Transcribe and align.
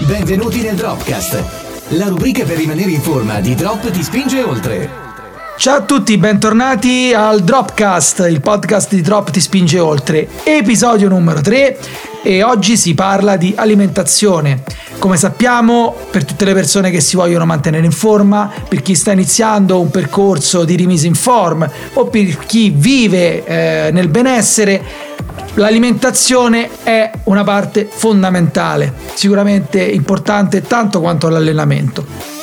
Benvenuti 0.00 0.60
nel 0.60 0.74
Dropcast, 0.74 1.90
la 1.90 2.08
rubrica 2.08 2.44
per 2.44 2.56
rimanere 2.56 2.90
in 2.90 3.00
forma 3.00 3.40
di 3.40 3.54
Drop 3.54 3.90
ti 3.92 4.02
spinge 4.02 4.42
oltre. 4.42 5.13
Ciao 5.56 5.76
a 5.76 5.82
tutti, 5.82 6.18
bentornati 6.18 7.14
al 7.14 7.42
Dropcast, 7.42 8.26
il 8.28 8.40
podcast 8.40 8.92
di 8.92 9.00
Drop 9.00 9.30
ti 9.30 9.40
spinge 9.40 9.78
oltre, 9.78 10.28
episodio 10.42 11.08
numero 11.08 11.40
3 11.40 11.78
e 12.22 12.42
oggi 12.42 12.76
si 12.76 12.92
parla 12.94 13.36
di 13.36 13.54
alimentazione. 13.56 14.64
Come 14.98 15.16
sappiamo, 15.16 15.94
per 16.10 16.24
tutte 16.24 16.44
le 16.44 16.54
persone 16.54 16.90
che 16.90 17.00
si 17.00 17.14
vogliono 17.14 17.46
mantenere 17.46 17.84
in 17.84 17.92
forma, 17.92 18.50
per 18.68 18.82
chi 18.82 18.94
sta 18.94 19.12
iniziando 19.12 19.80
un 19.80 19.90
percorso 19.90 20.64
di 20.64 20.74
rimise 20.74 21.06
in 21.06 21.14
forma 21.14 21.70
o 21.94 22.06
per 22.08 22.36
chi 22.46 22.70
vive 22.76 23.44
eh, 23.44 23.90
nel 23.92 24.08
benessere, 24.08 25.12
L'alimentazione 25.56 26.68
è 26.82 27.12
una 27.24 27.44
parte 27.44 27.88
fondamentale, 27.88 28.92
sicuramente 29.14 29.80
importante 29.80 30.62
tanto 30.62 31.00
quanto 31.00 31.28
l'allenamento. 31.28 32.33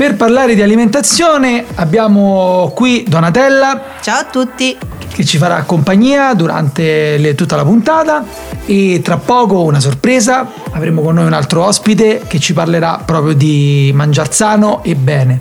Per 0.00 0.16
parlare 0.16 0.54
di 0.54 0.62
alimentazione 0.62 1.66
abbiamo 1.74 2.72
qui 2.74 3.04
Donatella. 3.06 3.82
Ciao 4.00 4.20
a 4.20 4.24
tutti. 4.24 4.74
Che 5.12 5.24
ci 5.26 5.36
farà 5.36 5.64
compagnia 5.64 6.32
durante 6.32 7.18
le, 7.18 7.34
tutta 7.34 7.54
la 7.54 7.64
puntata 7.64 8.24
e 8.64 9.02
tra 9.04 9.18
poco 9.18 9.62
una 9.62 9.78
sorpresa, 9.78 10.50
avremo 10.70 11.02
con 11.02 11.16
noi 11.16 11.26
un 11.26 11.34
altro 11.34 11.66
ospite 11.66 12.22
che 12.26 12.38
ci 12.38 12.54
parlerà 12.54 13.02
proprio 13.04 13.34
di 13.34 13.90
mangiar 13.94 14.32
sano 14.32 14.82
e 14.84 14.94
bene. 14.94 15.38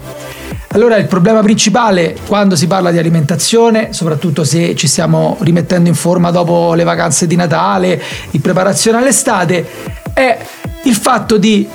Allora 0.73 0.97
il 0.97 1.05
problema 1.07 1.39
principale 1.39 2.17
quando 2.27 2.57
si 2.57 2.67
parla 2.67 2.91
di 2.91 2.97
alimentazione, 2.97 3.93
soprattutto 3.93 4.43
se 4.43 4.75
ci 4.75 4.89
stiamo 4.89 5.37
rimettendo 5.39 5.87
in 5.87 5.95
forma 5.95 6.31
dopo 6.31 6.73
le 6.73 6.83
vacanze 6.83 7.27
di 7.27 7.37
Natale, 7.37 8.01
in 8.31 8.41
preparazione 8.41 8.97
all'estate, 8.97 9.65
è 10.11 10.37
il 10.83 10.95
fatto 10.95 11.37
di 11.37 11.65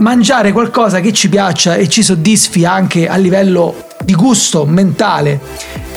mangiare 0.00 0.52
qualcosa 0.52 1.00
che 1.00 1.12
ci 1.12 1.28
piaccia 1.28 1.76
e 1.76 1.88
ci 1.88 2.02
soddisfi 2.02 2.64
anche 2.64 3.08
a 3.08 3.16
livello 3.16 3.86
di 4.02 4.14
gusto 4.14 4.66
mentale. 4.66 5.40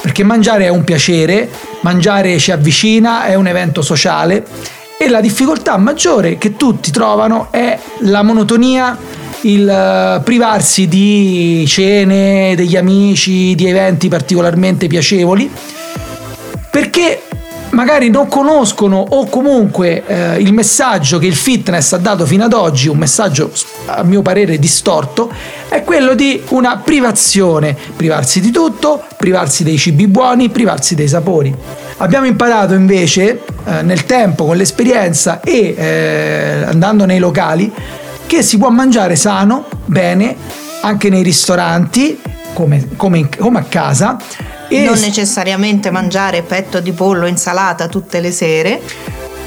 Perché 0.01 0.23
mangiare 0.23 0.65
è 0.65 0.69
un 0.69 0.83
piacere, 0.83 1.49
mangiare 1.81 2.37
ci 2.37 2.51
avvicina, 2.51 3.25
è 3.25 3.35
un 3.35 3.47
evento 3.47 3.81
sociale 3.81 4.45
e 4.97 5.09
la 5.09 5.21
difficoltà 5.21 5.77
maggiore 5.77 6.37
che 6.37 6.55
tutti 6.55 6.91
trovano 6.91 7.47
è 7.51 7.77
la 7.99 8.21
monotonia 8.21 8.97
il 9.43 9.67
eh, 9.67 10.21
privarsi 10.23 10.87
di 10.87 11.65
cene, 11.67 12.53
degli 12.55 12.75
amici, 12.75 13.55
di 13.55 13.67
eventi 13.67 14.07
particolarmente 14.07 14.87
piacevoli, 14.87 15.51
perché 16.69 17.23
magari 17.73 18.09
non 18.09 18.27
conoscono 18.27 19.03
o 19.09 19.27
comunque 19.27 20.03
eh, 20.05 20.39
il 20.39 20.53
messaggio 20.53 21.17
che 21.17 21.25
il 21.25 21.35
fitness 21.35 21.93
ha 21.93 21.97
dato 21.97 22.25
fino 22.25 22.43
ad 22.43 22.53
oggi, 22.53 22.87
un 22.87 22.97
messaggio 22.97 23.51
a 23.85 24.03
mio 24.03 24.21
parere 24.21 24.57
distorto, 24.57 25.31
è 25.67 25.83
quello 25.83 26.13
di 26.13 26.41
una 26.49 26.77
privazione, 26.77 27.75
privarsi 27.95 28.39
di 28.39 28.51
tutto, 28.51 29.03
privarsi 29.17 29.63
dei 29.63 29.77
cibi 29.77 30.07
buoni, 30.07 30.49
privarsi 30.49 30.95
dei 30.95 31.07
sapori. 31.07 31.53
Abbiamo 31.97 32.25
imparato 32.25 32.73
invece 32.73 33.41
eh, 33.65 33.81
nel 33.81 34.05
tempo, 34.05 34.45
con 34.45 34.57
l'esperienza 34.57 35.41
e 35.41 35.75
eh, 35.77 36.63
andando 36.65 37.05
nei 37.05 37.19
locali, 37.19 37.71
che 38.25 38.41
si 38.41 38.57
può 38.57 38.69
mangiare 38.69 39.15
sano, 39.15 39.65
bene, 39.85 40.35
anche 40.81 41.09
nei 41.09 41.23
ristoranti, 41.23 42.19
come, 42.53 42.89
come, 42.95 43.29
come 43.35 43.59
a 43.59 43.63
casa. 43.63 44.17
E 44.75 44.83
non 44.83 44.99
necessariamente 44.99 45.91
mangiare 45.91 46.41
petto 46.41 46.79
di 46.79 46.91
pollo, 46.91 47.27
insalata 47.27 47.87
tutte 47.87 48.19
le 48.19 48.31
sere. 48.31 48.81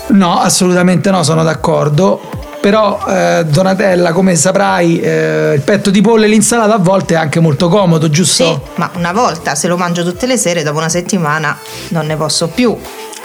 No, 0.09 0.39
assolutamente 0.39 1.11
no, 1.11 1.23
sono 1.23 1.43
d'accordo. 1.43 2.21
Però 2.61 2.99
eh, 3.07 3.45
Donatella, 3.47 4.13
come 4.13 4.35
saprai, 4.35 4.99
eh, 4.99 5.53
il 5.55 5.61
petto 5.61 5.91
di 5.91 6.01
pollo 6.01 6.25
e 6.25 6.29
l'insalata 6.29 6.75
a 6.75 6.79
volte 6.79 7.15
è 7.15 7.17
anche 7.17 7.39
molto 7.39 7.69
comodo, 7.69 8.11
giusto? 8.11 8.45
Sì, 8.45 8.59
ma 8.77 8.91
una 8.97 9.13
volta 9.13 9.55
se 9.55 9.69
lo 9.69 9.77
mangio 9.77 10.03
tutte 10.03 10.27
le 10.27 10.37
sere, 10.37 10.65
dopo 10.65 10.79
una 10.79 10.89
settimana 10.89 11.57
non 11.89 12.07
ne 12.07 12.17
posso 12.17 12.49
più. 12.49 12.77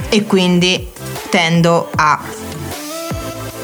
E 0.09 0.25
quindi 0.25 0.89
tendo 1.29 1.89
a? 1.95 2.19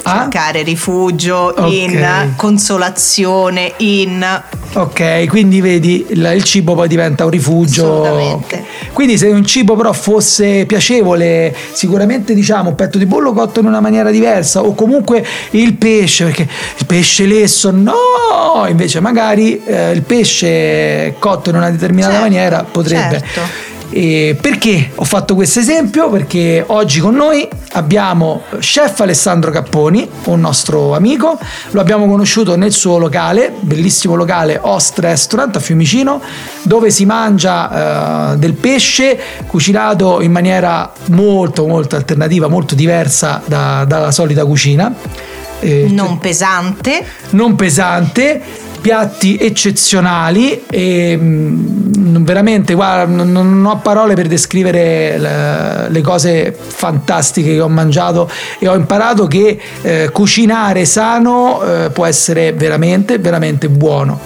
Cercare 0.08 0.64
rifugio, 0.64 1.54
okay. 1.56 1.84
in 1.84 2.34
consolazione, 2.36 3.74
in... 3.78 4.26
Ok, 4.74 5.28
quindi 5.28 5.62
vedi 5.62 6.06
il, 6.10 6.32
il 6.36 6.44
cibo 6.44 6.76
poi 6.76 6.88
diventa 6.88 7.24
un 7.24 7.32
rifugio. 7.32 8.04
Assolutamente. 8.04 8.66
Quindi 8.94 9.18
se 9.18 9.28
un 9.28 9.46
cibo 9.46 9.76
però 9.76 9.94
fosse 9.94 10.66
piacevole, 10.66 11.56
sicuramente 11.72 12.34
diciamo 12.34 12.70
un 12.70 12.76
petto 12.76 12.98
di 12.98 13.06
pollo 13.06 13.34
cotto 13.34 13.60
in 13.60 13.66
una 13.66 13.80
maniera 13.80 14.12
diversa 14.12 14.62
o 14.62 14.74
comunque 14.74 15.26
il 15.52 15.74
pesce, 15.76 16.26
perché 16.26 16.48
il 16.78 16.86
pesce 16.86 17.26
lesso 17.26 17.72
no, 17.72 18.66
invece 18.68 19.00
magari 19.00 19.62
eh, 19.66 19.92
il 19.92 20.02
pesce 20.02 21.16
cotto 21.20 21.50
in 21.50 21.56
una 21.56 21.72
determinata 21.72 22.14
certo, 22.14 22.28
maniera 22.28 22.66
potrebbe... 22.70 23.20
Certo. 23.20 23.66
E 23.90 24.38
perché 24.40 24.92
ho 24.96 25.06
fatto 25.06 25.34
questo 25.34 25.60
esempio? 25.60 26.10
Perché 26.10 26.64
oggi 26.68 27.00
con 27.00 27.16
noi 27.16 27.48
abbiamo 27.74 28.42
chef 28.60 29.00
Alessandro 29.00 29.50
Capponi, 29.50 30.08
un 30.26 30.42
nostro 30.42 30.94
amico, 30.94 31.40
lo 31.72 31.80
abbiamo 31.80 32.06
conosciuto 32.06 32.58
nel 32.58 32.74
suo 32.74 32.98
locale, 32.98 33.54
bellissimo 33.60 34.16
locale 34.16 34.60
Host 34.62 35.00
Restaurant 35.00 35.56
a 35.56 35.60
Fiumicino, 35.60 36.22
dove 36.64 36.92
si 36.92 37.06
mangia 37.06 38.34
uh, 38.34 38.38
del 38.38 38.54
pesce 38.54 39.18
cucinato 39.48 40.22
in 40.22 40.32
maniera 40.32 40.92
molto 41.08 41.66
molto 41.66 41.96
alternativa, 41.96 42.48
molto 42.48 42.76
diversa 42.76 43.42
da, 43.46 43.86
dalla 43.86 44.12
solita 44.12 44.46
cucina. 44.46 44.94
Eh, 45.60 45.88
non 45.90 46.20
pesante. 46.20 47.04
Non 47.32 47.56
pesante 47.56 48.66
piatti 48.88 49.38
eccezionali 49.38 50.64
e 50.70 51.18
mm, 51.20 52.24
veramente 52.24 52.74
guarda, 52.74 53.22
non, 53.22 53.66
ho 53.66 53.80
parole 53.80 54.14
per 54.14 54.28
descrivere 54.28 55.18
le, 55.18 55.90
le, 55.90 56.02
cose 56.02 56.56
fantastiche 56.58 57.52
che 57.52 57.60
ho 57.60 57.68
mangiato 57.68 58.32
e 58.58 58.66
ho 58.70 58.76
imparato 58.76 59.28
che 59.28 59.60
eh, 59.82 60.10
cucinare 60.14 60.86
sano 60.86 61.62
eh, 61.64 61.90
può 61.90 62.06
essere 62.06 62.54
veramente 62.54 63.20
veramente 63.20 63.68
buono. 63.68 64.18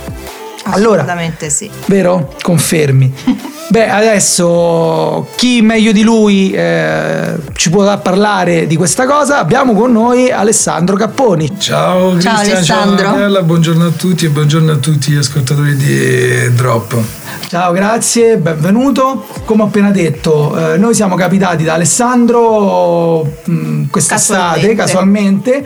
Assolutamente 0.65 1.45
allora, 1.45 1.51
sì. 1.51 1.71
Vero? 1.87 2.31
Confermi. 2.39 3.13
Beh, 3.71 3.89
adesso 3.89 5.29
chi 5.37 5.61
meglio 5.61 5.93
di 5.93 6.03
lui 6.03 6.51
eh, 6.51 7.37
ci 7.53 7.69
può 7.69 7.97
parlare 7.99 8.67
di 8.67 8.75
questa 8.75 9.05
cosa? 9.05 9.39
Abbiamo 9.39 9.73
con 9.73 9.93
noi 9.93 10.29
Alessandro 10.29 10.97
Capponi. 10.97 11.57
Ciao, 11.57 12.09
Cristian, 12.09 12.35
ciao 12.35 12.51
Alessandro. 12.51 12.97
Ciao 12.97 13.11
Mariella, 13.11 13.43
buongiorno 13.43 13.85
a 13.85 13.91
tutti 13.91 14.25
e 14.25 14.29
buongiorno 14.29 14.73
a 14.73 14.75
tutti 14.75 15.13
gli 15.13 15.17
ascoltatori 15.17 15.77
di 15.77 16.53
Drop. 16.53 16.97
Ciao, 17.47 17.71
grazie, 17.71 18.35
benvenuto. 18.35 19.25
Come 19.45 19.63
ho 19.63 19.65
appena 19.67 19.91
detto, 19.91 20.73
eh, 20.73 20.77
noi 20.77 20.93
siamo 20.93 21.15
capitati 21.15 21.63
da 21.63 21.75
Alessandro 21.75 23.23
mh, 23.23 23.53
mm, 23.53 23.83
quest'estate 23.85 24.75
casualmente. 24.75 25.61
casualmente 25.61 25.65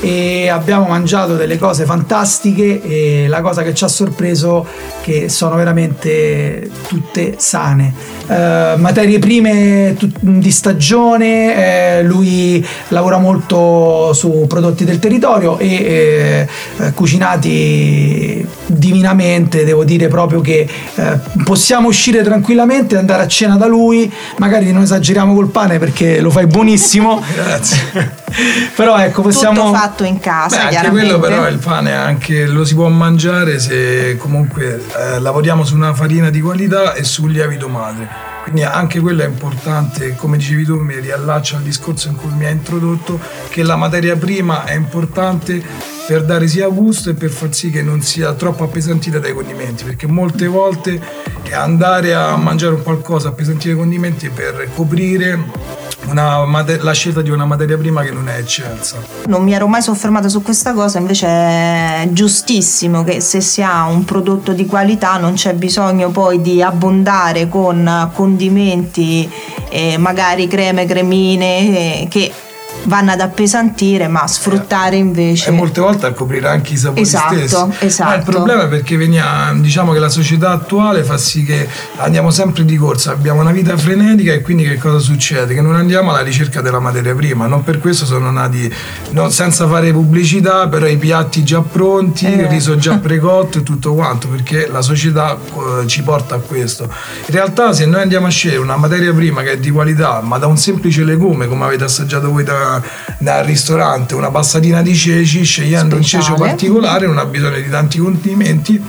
e 0.00 0.48
abbiamo 0.48 0.86
mangiato 0.86 1.36
delle 1.36 1.58
cose 1.58 1.84
fantastiche 1.84 2.82
e 2.82 3.26
la 3.28 3.40
cosa 3.40 3.62
che 3.62 3.74
ci 3.74 3.84
ha 3.84 3.88
sorpreso 3.88 4.64
è 4.64 5.02
che 5.02 5.28
sono 5.28 5.56
veramente 5.56 6.70
tutte 6.88 7.34
sane. 7.38 8.15
Eh, 8.28 8.74
materie 8.78 9.18
prime 9.18 9.96
di 10.20 10.50
stagione, 10.50 11.98
eh, 11.98 12.02
lui 12.02 12.64
lavora 12.88 13.18
molto 13.18 14.12
su 14.14 14.46
prodotti 14.48 14.84
del 14.84 14.98
territorio 14.98 15.58
e 15.58 15.66
eh, 15.68 16.48
eh 16.84 16.92
cucinati 16.92 18.46
divinamente, 18.66 19.64
devo 19.64 19.84
dire 19.84 20.08
proprio 20.08 20.40
che 20.40 20.68
eh, 20.94 21.18
possiamo 21.44 21.88
uscire 21.88 22.22
tranquillamente, 22.22 22.96
andare 22.96 23.22
a 23.22 23.28
cena 23.28 23.56
da 23.56 23.66
lui, 23.66 24.12
magari 24.38 24.72
non 24.72 24.82
esageriamo 24.82 25.34
col 25.34 25.48
pane 25.48 25.78
perché 25.78 26.20
lo 26.20 26.30
fai 26.30 26.46
buonissimo. 26.46 27.22
Grazie. 27.32 28.24
però 28.74 28.98
ecco, 28.98 29.22
possiamo... 29.22 29.66
Tutto 29.66 29.76
fatto 29.76 30.04
in 30.04 30.18
casa, 30.18 30.66
Beh, 30.68 30.76
anche 30.76 30.90
quello 30.90 31.18
però 31.18 31.46
il 31.48 31.58
pane 31.58 31.92
anche 31.92 32.46
lo 32.46 32.64
si 32.64 32.74
può 32.74 32.88
mangiare 32.88 33.58
se 33.58 34.16
comunque 34.16 34.82
eh, 34.98 35.20
lavoriamo 35.20 35.64
su 35.64 35.74
una 35.74 35.94
farina 35.94 36.30
di 36.30 36.40
qualità 36.40 36.94
e 36.94 37.04
sul 37.04 37.30
lievito 37.30 37.68
madre. 37.68 38.15
Quindi 38.42 38.62
anche 38.62 39.00
quello 39.00 39.22
è 39.22 39.26
importante, 39.26 40.14
come 40.14 40.36
dicevi 40.36 40.64
tu 40.64 40.78
mi 40.78 41.00
riallaccio 41.00 41.56
al 41.56 41.62
discorso 41.62 42.08
in 42.08 42.14
cui 42.14 42.30
mi 42.30 42.46
hai 42.46 42.52
introdotto, 42.52 43.18
che 43.48 43.64
la 43.64 43.74
materia 43.74 44.16
prima 44.16 44.64
è 44.64 44.74
importante 44.74 45.60
per 46.06 46.24
dare 46.24 46.46
sia 46.46 46.68
gusto 46.68 47.10
e 47.10 47.14
per 47.14 47.30
far 47.30 47.52
sì 47.52 47.70
che 47.70 47.82
non 47.82 48.02
sia 48.02 48.32
troppo 48.34 48.62
appesantita 48.62 49.18
dai 49.18 49.34
condimenti, 49.34 49.82
perché 49.82 50.06
molte 50.06 50.46
volte 50.46 51.00
andare 51.50 52.14
a 52.14 52.36
mangiare 52.36 52.74
un 52.74 52.82
qualcosa 52.82 53.28
appesantire 53.28 53.74
i 53.74 53.76
condimenti 53.76 54.28
per 54.28 54.68
coprire 54.74 55.38
Mater- 56.12 56.82
la 56.82 56.92
scelta 56.92 57.20
di 57.20 57.30
una 57.30 57.44
materia 57.44 57.76
prima 57.76 58.02
che 58.02 58.10
non 58.10 58.28
è 58.28 58.36
eccelsa. 58.36 58.96
Non 59.26 59.42
mi 59.42 59.52
ero 59.52 59.66
mai 59.66 59.82
soffermata 59.82 60.28
su 60.28 60.42
questa 60.42 60.72
cosa, 60.72 60.98
invece 60.98 61.26
è 61.26 62.08
giustissimo 62.10 63.04
che 63.04 63.20
se 63.20 63.40
si 63.40 63.62
ha 63.62 63.84
un 63.86 64.04
prodotto 64.04 64.52
di 64.52 64.66
qualità 64.66 65.18
non 65.18 65.34
c'è 65.34 65.54
bisogno 65.54 66.10
poi 66.10 66.40
di 66.40 66.62
abbondare 66.62 67.48
con 67.48 68.10
condimenti, 68.12 69.28
eh, 69.68 69.98
magari 69.98 70.46
creme, 70.46 70.86
cremine, 70.86 72.02
eh, 72.02 72.08
che 72.08 72.32
vanno 72.86 73.12
ad 73.12 73.20
appesantire, 73.20 74.08
ma 74.08 74.26
sfruttare 74.26 74.96
invece. 74.96 75.48
E 75.48 75.52
molte 75.52 75.80
volte 75.80 76.06
a 76.06 76.12
coprire 76.12 76.48
anche 76.48 76.74
i 76.74 76.76
sapori 76.76 77.02
esatto, 77.02 77.34
stessi. 77.34 77.84
Esatto. 77.84 78.10
Ma 78.10 78.16
il 78.16 78.22
problema 78.24 78.62
è 78.64 78.68
perché 78.68 78.96
venia, 78.96 79.52
diciamo 79.54 79.92
che 79.92 79.98
la 79.98 80.08
società 80.08 80.50
attuale 80.50 81.04
fa 81.04 81.18
sì 81.18 81.44
che 81.44 81.68
andiamo 81.96 82.30
sempre 82.30 82.64
di 82.64 82.76
corsa, 82.76 83.12
abbiamo 83.12 83.40
una 83.40 83.52
vita 83.52 83.76
frenetica 83.76 84.32
e 84.32 84.40
quindi 84.40 84.64
che 84.64 84.78
cosa 84.78 84.98
succede? 84.98 85.54
Che 85.54 85.60
non 85.60 85.74
andiamo 85.74 86.10
alla 86.10 86.22
ricerca 86.22 86.60
della 86.60 86.80
materia 86.80 87.14
prima, 87.14 87.46
non 87.46 87.62
per 87.62 87.78
questo 87.78 88.04
sono 88.04 88.30
nati, 88.30 88.72
non, 89.10 89.30
senza 89.30 89.66
fare 89.66 89.92
pubblicità, 89.92 90.68
però 90.68 90.86
i 90.86 90.96
piatti 90.96 91.44
già 91.44 91.60
pronti, 91.60 92.26
eh. 92.26 92.42
il 92.42 92.46
riso 92.46 92.76
già 92.76 92.98
precotto 92.98 93.58
e 93.58 93.62
tutto 93.62 93.94
quanto, 93.94 94.28
perché 94.28 94.68
la 94.68 94.82
società 94.82 95.36
eh, 95.36 95.86
ci 95.86 96.02
porta 96.02 96.36
a 96.36 96.38
questo. 96.38 96.84
In 96.84 97.34
realtà 97.34 97.72
se 97.72 97.86
noi 97.86 98.02
andiamo 98.02 98.26
a 98.26 98.30
scegliere 98.30 98.60
una 98.60 98.76
materia 98.76 99.12
prima 99.12 99.42
che 99.42 99.52
è 99.52 99.58
di 99.58 99.70
qualità, 99.70 100.20
ma 100.20 100.38
da 100.38 100.46
un 100.46 100.56
semplice 100.56 101.04
legume, 101.04 101.46
come 101.46 101.64
avete 101.64 101.84
assaggiato 101.84 102.30
voi 102.30 102.44
da, 102.44 102.75
dal 103.18 103.44
ristorante, 103.44 104.14
una 104.14 104.30
passatina 104.30 104.82
di 104.82 104.94
ceci, 104.94 105.44
scegliendo 105.44 105.96
Speciale. 105.96 106.24
un 106.24 106.28
cecio 106.28 106.34
particolare, 106.34 107.06
non 107.06 107.18
ha 107.18 107.24
bisogno 107.24 107.56
di 107.56 107.68
tanti 107.68 107.98
condimenti 107.98 108.82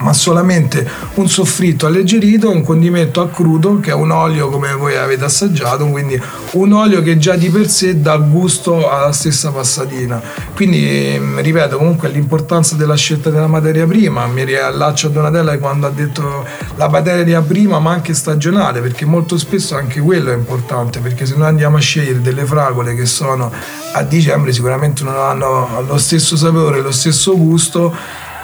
ma 0.00 0.12
solamente 0.12 0.88
un 1.14 1.28
soffritto 1.28 1.86
alleggerito, 1.86 2.50
un 2.50 2.62
condimento 2.62 3.20
a 3.20 3.28
crudo 3.28 3.80
che 3.80 3.90
è 3.90 3.94
un 3.94 4.10
olio 4.10 4.48
come 4.48 4.72
voi 4.72 4.96
avete 4.96 5.24
assaggiato, 5.24 5.86
quindi 5.86 6.20
un 6.52 6.72
olio 6.72 7.02
che 7.02 7.18
già 7.18 7.36
di 7.36 7.50
per 7.50 7.68
sé 7.68 8.00
dà 8.00 8.16
gusto 8.16 8.88
alla 8.90 9.12
stessa 9.12 9.50
passatina. 9.50 10.20
Quindi 10.54 11.14
ehm, 11.14 11.40
ripeto, 11.40 11.76
comunque 11.76 12.08
l'importanza 12.08 12.76
della 12.76 12.96
scelta 12.96 13.30
della 13.30 13.46
materia 13.46 13.86
prima, 13.86 14.26
mi 14.26 14.44
riallaccio 14.44 15.08
a 15.08 15.10
Donatella 15.10 15.58
quando 15.58 15.86
ha 15.86 15.90
detto 15.90 16.46
la 16.76 16.88
materia 16.88 17.40
prima 17.42 17.78
ma 17.78 17.92
anche 17.92 18.14
stagionale, 18.14 18.80
perché 18.80 19.04
molto 19.04 19.36
spesso 19.36 19.76
anche 19.76 20.00
quello 20.00 20.32
è 20.32 20.34
importante, 20.34 21.00
perché 21.00 21.26
se 21.26 21.36
noi 21.36 21.48
andiamo 21.48 21.76
a 21.76 21.80
scegliere 21.80 22.20
delle 22.20 22.44
fragole 22.44 22.94
che 22.94 23.06
sono 23.06 23.52
a 23.92 24.02
dicembre 24.02 24.52
sicuramente 24.52 25.04
non 25.04 25.16
hanno 25.16 25.84
lo 25.86 25.98
stesso 25.98 26.36
sapore, 26.36 26.80
lo 26.80 26.92
stesso 26.92 27.36
gusto 27.36 27.94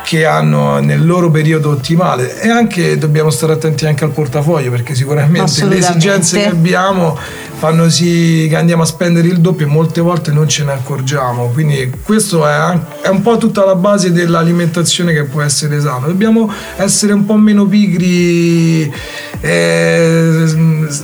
che 0.06 0.25
hanno 0.25 0.79
nel 0.79 1.05
loro 1.05 1.32
periodo 1.32 1.70
ottimale. 1.70 2.41
E 2.41 2.49
anche 2.49 2.97
dobbiamo 2.97 3.29
stare 3.31 3.55
attenti 3.55 3.87
anche 3.87 4.05
al 4.05 4.11
portafoglio 4.11 4.70
perché 4.70 4.94
sicuramente 4.94 5.64
le 5.64 5.79
esigenze 5.79 6.38
che 6.38 6.49
abbiamo 6.49 7.19
fanno 7.56 7.88
sì 7.88 8.47
che 8.49 8.55
andiamo 8.55 8.82
a 8.82 8.87
spendere 8.87 9.26
il 9.26 9.41
doppio 9.41 9.67
e 9.67 9.69
molte 9.69 10.00
volte 10.00 10.31
non 10.31 10.49
ce 10.49 10.62
ne 10.62 10.75
accorgiamo. 10.75 11.49
Quindi 11.49 11.91
questo 12.05 12.47
è, 12.47 12.79
è 13.03 13.08
un 13.08 13.20
po' 13.20 13.37
tutta 13.37 13.64
la 13.64 13.75
base 13.75 14.12
dell'alimentazione 14.12 15.12
che 15.12 15.25
può 15.25 15.43
essere 15.43 15.81
sana. 15.81 16.06
Dobbiamo 16.06 16.52
essere 16.76 17.12
un 17.12 17.25
po' 17.25 17.35
meno 17.35 17.67
pigri 17.67 18.93
eh, 19.41 20.44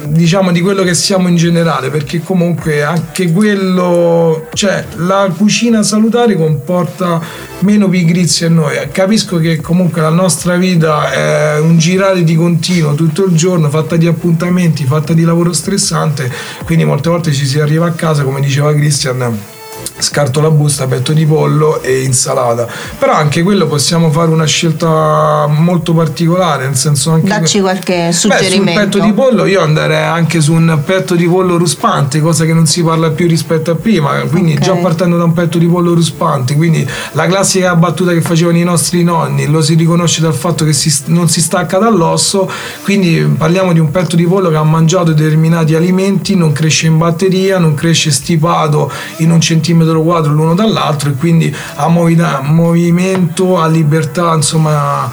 diciamo 0.06 0.52
di 0.52 0.60
quello 0.60 0.84
che 0.84 0.94
siamo 0.94 1.26
in 1.26 1.34
generale 1.34 1.90
perché 1.90 2.20
comunque 2.20 2.84
anche 2.84 3.32
quello 3.32 4.46
cioè 4.52 4.84
la 4.96 5.30
cucina 5.36 5.82
salutare 5.82 6.36
comporta 6.36 7.50
meno 7.62 7.88
pigrizia 7.88 8.46
in 8.46 8.54
noi. 8.54 8.76
Capisco 8.90 9.38
che 9.38 9.60
comunque 9.60 10.00
la 10.00 10.10
nostra 10.10 10.56
vita 10.56 11.10
è 11.10 11.58
un 11.58 11.78
girare 11.78 12.22
di 12.24 12.34
continuo 12.34 12.94
tutto 12.94 13.24
il 13.24 13.34
giorno, 13.34 13.68
fatta 13.70 13.96
di 13.96 14.06
appuntamenti, 14.06 14.84
fatta 14.84 15.12
di 15.12 15.22
lavoro 15.22 15.52
stressante, 15.52 16.30
quindi 16.64 16.84
molte 16.84 17.08
volte 17.08 17.32
ci 17.32 17.46
si 17.46 17.60
arriva 17.60 17.86
a 17.86 17.92
casa, 17.92 18.22
come 18.22 18.40
diceva 18.40 18.72
Christian 18.74 19.60
scarto 19.98 20.40
la 20.40 20.50
busta, 20.50 20.86
petto 20.86 21.12
di 21.12 21.24
pollo 21.24 21.80
e 21.82 22.02
insalata. 22.02 22.66
Però 22.98 23.12
anche 23.12 23.42
quello 23.42 23.66
possiamo 23.66 24.10
fare 24.10 24.30
una 24.30 24.46
scelta 24.46 25.46
molto 25.48 25.94
particolare, 25.94 26.64
nel 26.64 26.76
senso 26.76 27.12
anche 27.12 27.28
Dacci 27.28 27.60
qualche 27.60 28.12
suggerimento. 28.12 28.64
Beh, 28.64 28.72
sul 28.72 28.82
petto 28.82 28.98
di 28.98 29.12
pollo 29.12 29.44
io 29.44 29.62
andrei 29.62 30.02
anche 30.02 30.40
su 30.40 30.52
un 30.52 30.80
petto 30.84 31.14
di 31.14 31.26
pollo 31.26 31.56
ruspante, 31.56 32.20
cosa 32.20 32.44
che 32.44 32.52
non 32.52 32.66
si 32.66 32.82
parla 32.82 33.10
più 33.10 33.26
rispetto 33.26 33.70
a 33.70 33.74
prima, 33.74 34.12
quindi 34.28 34.52
okay. 34.52 34.64
già 34.64 34.74
partendo 34.74 35.16
da 35.16 35.24
un 35.24 35.32
petto 35.32 35.58
di 35.58 35.66
pollo 35.66 35.94
ruspante, 35.94 36.56
quindi 36.56 36.86
la 37.12 37.26
classica 37.26 37.74
battuta 37.74 38.12
che 38.12 38.20
facevano 38.20 38.58
i 38.58 38.64
nostri 38.64 39.04
nonni, 39.04 39.46
lo 39.46 39.62
si 39.62 39.74
riconosce 39.74 40.20
dal 40.20 40.34
fatto 40.34 40.64
che 40.64 40.72
si, 40.72 40.92
non 41.06 41.28
si 41.28 41.40
stacca 41.40 41.78
dall'osso, 41.78 42.50
quindi 42.82 43.20
parliamo 43.36 43.72
di 43.72 43.78
un 43.78 43.90
petto 43.90 44.16
di 44.16 44.26
pollo 44.26 44.48
che 44.48 44.56
ha 44.56 44.62
mangiato 44.62 45.12
determinati 45.12 45.74
alimenti, 45.74 46.34
non 46.34 46.52
cresce 46.52 46.86
in 46.86 46.98
batteria, 46.98 47.58
non 47.58 47.74
cresce 47.74 48.10
stipato 48.10 48.90
in 49.18 49.30
un 49.30 49.40
centimetro 49.40 49.81
centimetro 49.82 50.02
quadro 50.02 50.32
l'uno 50.32 50.54
dall'altro 50.54 51.10
e 51.10 51.14
quindi 51.14 51.54
a 51.74 51.88
movimento, 51.88 53.58
a 53.58 53.66
libertà, 53.66 54.34
insomma 54.34 55.10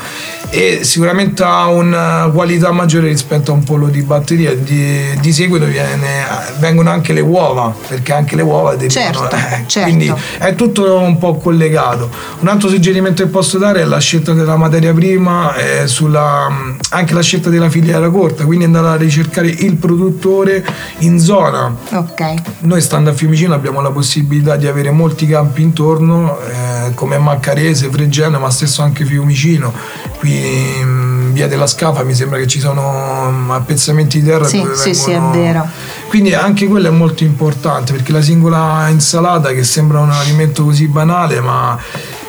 e 0.51 0.79
sicuramente 0.83 1.43
ha 1.43 1.67
una 1.67 2.29
qualità 2.33 2.71
maggiore 2.71 3.07
rispetto 3.07 3.51
a 3.51 3.53
un 3.53 3.63
pollo 3.63 3.87
di 3.87 4.01
batteria. 4.01 4.53
Di, 4.55 5.17
di 5.19 5.31
seguito 5.31 5.65
viene, 5.65 6.25
vengono 6.57 6.89
anche 6.89 7.13
le 7.13 7.21
uova 7.21 7.73
perché 7.87 8.13
anche 8.13 8.35
le 8.35 8.41
uova 8.41 8.75
derivano 8.75 9.29
certo, 9.29 9.35
eh, 9.35 9.63
certo. 9.67 9.87
quindi 9.87 10.13
è 10.39 10.55
tutto 10.55 10.97
un 10.99 11.17
po' 11.17 11.35
collegato. 11.37 12.09
Un 12.39 12.47
altro 12.47 12.69
suggerimento 12.69 13.23
che 13.23 13.29
posso 13.29 13.57
dare 13.57 13.81
è 13.81 13.85
la 13.85 13.99
scelta 13.99 14.33
della 14.33 14.55
materia 14.55 14.93
prima 14.93 15.55
e 15.55 15.87
sulla, 15.87 16.47
anche 16.89 17.13
la 17.13 17.21
scelta 17.21 17.49
della 17.49 17.69
filiera 17.69 18.09
corta 18.09 18.45
quindi 18.45 18.65
andare 18.65 18.87
a 18.87 18.95
ricercare 18.95 19.47
il 19.47 19.75
produttore 19.75 20.65
in 20.99 21.19
zona. 21.19 21.75
Ok. 21.91 22.33
Noi 22.61 22.81
stando 22.81 23.11
a 23.11 23.13
Fiumicino 23.13 23.53
abbiamo 23.53 23.81
la 23.81 23.91
possibilità 23.91 24.55
di 24.55 24.67
avere 24.67 24.89
molti 24.89 25.27
campi 25.27 25.61
intorno 25.61 26.39
eh, 26.39 26.93
come 26.95 27.17
Maccarese, 27.19 27.89
Fregene 27.89 28.37
ma 28.37 28.49
stesso 28.49 28.81
anche 28.81 29.05
Fiumicino 29.05 29.73
qui 30.19 30.79
in 30.79 31.31
via 31.31 31.47
della 31.47 31.65
Scafa 31.65 32.03
mi 32.03 32.13
sembra 32.13 32.37
che 32.37 32.47
ci 32.47 32.59
sono 32.59 33.31
mm, 33.31 33.51
appezzamenti 33.51 34.19
di 34.19 34.27
terra 34.27 34.45
sì, 34.45 34.61
dove 34.61 34.75
sì, 34.75 34.91
vengono... 34.91 35.33
sì, 35.33 35.39
è 35.39 35.41
vero. 35.41 35.67
Quindi 36.09 36.33
anche 36.33 36.67
quello 36.67 36.87
è 36.87 36.91
molto 36.91 37.23
importante 37.23 37.93
perché 37.93 38.11
la 38.11 38.21
singola 38.21 38.87
insalata 38.89 39.51
che 39.51 39.63
sembra 39.63 39.99
un 39.99 40.11
alimento 40.11 40.63
così 40.65 40.87
banale 40.87 41.39
ma 41.39 41.77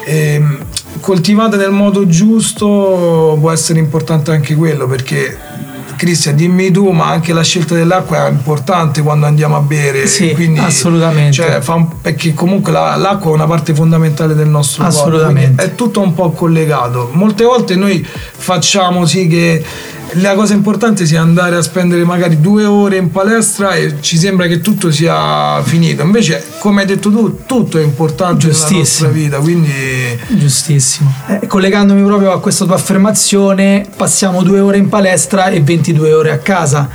ehm, 0.04 0.58
coltivata 1.00 1.56
nel 1.56 1.72
modo 1.72 2.06
giusto 2.06 3.36
può 3.40 3.50
essere 3.50 3.80
importante 3.80 4.30
anche 4.30 4.54
quello 4.54 4.86
perché 4.86 5.49
Cristian, 6.00 6.34
dimmi 6.34 6.70
tu, 6.70 6.92
ma 6.92 7.08
anche 7.08 7.34
la 7.34 7.42
scelta 7.42 7.74
dell'acqua 7.74 8.26
è 8.26 8.30
importante 8.30 9.02
quando 9.02 9.26
andiamo 9.26 9.56
a 9.56 9.60
bere. 9.60 10.06
Sì, 10.06 10.32
quindi, 10.32 10.58
assolutamente. 10.58 11.32
Cioè, 11.32 11.60
un, 11.74 12.00
perché 12.00 12.32
comunque 12.32 12.72
la, 12.72 12.96
l'acqua 12.96 13.32
è 13.32 13.34
una 13.34 13.46
parte 13.46 13.74
fondamentale 13.74 14.34
del 14.34 14.48
nostro 14.48 14.84
assolutamente. 14.84 15.56
corpo. 15.56 15.62
È 15.62 15.74
tutto 15.74 16.00
un 16.00 16.14
po' 16.14 16.30
collegato. 16.30 17.10
Molte 17.12 17.44
volte 17.44 17.76
noi 17.76 18.02
facciamo 18.02 19.04
sì 19.04 19.26
che 19.26 19.62
la 20.14 20.34
cosa 20.34 20.54
importante 20.54 21.06
sia 21.06 21.20
andare 21.20 21.56
a 21.56 21.62
spendere 21.62 22.04
magari 22.04 22.40
due 22.40 22.64
ore 22.64 22.96
in 22.96 23.10
palestra 23.10 23.74
e 23.74 23.96
ci 24.00 24.18
sembra 24.18 24.46
che 24.46 24.60
tutto 24.60 24.90
sia 24.90 25.62
finito. 25.62 26.02
Invece, 26.02 26.44
come 26.58 26.80
hai 26.80 26.86
detto 26.86 27.10
tu, 27.10 27.44
tutto 27.46 27.78
è 27.78 27.82
importante 27.82 28.46
nella 28.48 28.68
nostra 28.70 29.08
vita. 29.08 29.38
Quindi... 29.38 29.70
Giustissimo. 30.28 31.12
Eh, 31.28 31.46
collegandomi 31.46 32.02
proprio 32.02 32.32
a 32.32 32.40
questa 32.40 32.64
tua 32.64 32.74
affermazione, 32.74 33.86
passiamo 33.96 34.42
due 34.42 34.60
ore 34.60 34.78
in 34.78 34.88
palestra 34.88 35.46
e 35.46 35.60
22 35.60 36.12
ore 36.12 36.30
a 36.32 36.38
casa. 36.38 36.88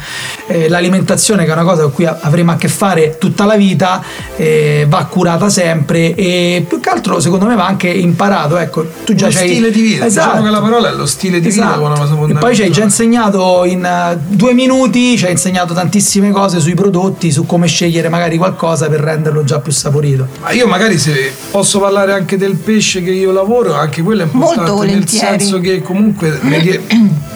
Eh, 0.48 0.68
l'alimentazione, 0.68 1.46
che 1.46 1.50
è 1.50 1.54
una 1.54 1.64
cosa 1.64 1.84
con 1.84 1.94
cui 1.94 2.06
avremo 2.06 2.52
a 2.52 2.56
che 2.56 2.68
fare 2.68 3.18
tutta 3.18 3.46
la 3.46 3.56
vita, 3.56 4.04
eh, 4.36 4.86
va 4.90 5.06
curata 5.06 5.50
sempre 5.50 6.16
e 6.16 6.66
più 6.68 6.80
che 6.80 6.90
altro, 6.90 7.20
secondo 7.20 7.46
me, 7.46 7.56
va 7.56 7.66
anche 7.66 7.88
imparato. 7.88 8.58
Ecco, 8.58 8.86
tu 9.06 9.14
già 9.14 9.28
lo 9.28 9.32
c'hai. 9.32 9.48
stile 9.48 9.72
di 9.72 9.82
vita. 9.82 10.06
Esatto. 10.06 10.28
Diciamo 10.28 10.46
che 10.46 10.52
la 10.52 10.62
parola 10.62 10.90
è 10.90 10.94
lo 10.94 11.06
stile 11.06 11.40
di 11.40 11.48
esatto. 11.48 11.88
vita. 11.88 12.28
E 12.28 12.34
poi 12.34 12.56
c'hai 12.56 12.72
già 12.72 12.84
insegnato 13.06 13.36
insegnato 13.36 13.64
in 13.66 14.18
uh, 14.30 14.36
due 14.36 14.54
minuti, 14.54 15.18
ci 15.18 15.26
ha 15.26 15.30
insegnato 15.30 15.74
tantissime 15.74 16.32
cose 16.32 16.60
sui 16.60 16.74
prodotti, 16.74 17.32
su 17.32 17.46
come 17.46 17.68
scegliere 17.68 18.10
magari 18.10 18.38
qualcosa 18.38 18.88
per 18.88 19.00
renderlo 19.00 19.44
già 19.44 19.60
più 19.60 19.72
saporito. 19.72 20.28
Ma 20.42 20.52
io 20.52 20.68
magari 20.68 20.98
se 20.98 21.34
posso 21.52 21.80
parlare 21.80 22.14
anche 22.14 22.38
del 22.38 22.56
pesce 22.56 23.02
che 23.02 23.12
io 23.12 23.32
lavoro, 23.32 23.74
anche 23.74 24.02
quello 24.02 24.24
è 24.24 24.26
importante, 24.26 24.72
Molto 24.72 24.84
nel 24.84 25.08
senso 25.08 25.60
che 25.60 25.82
comunque 25.82 26.40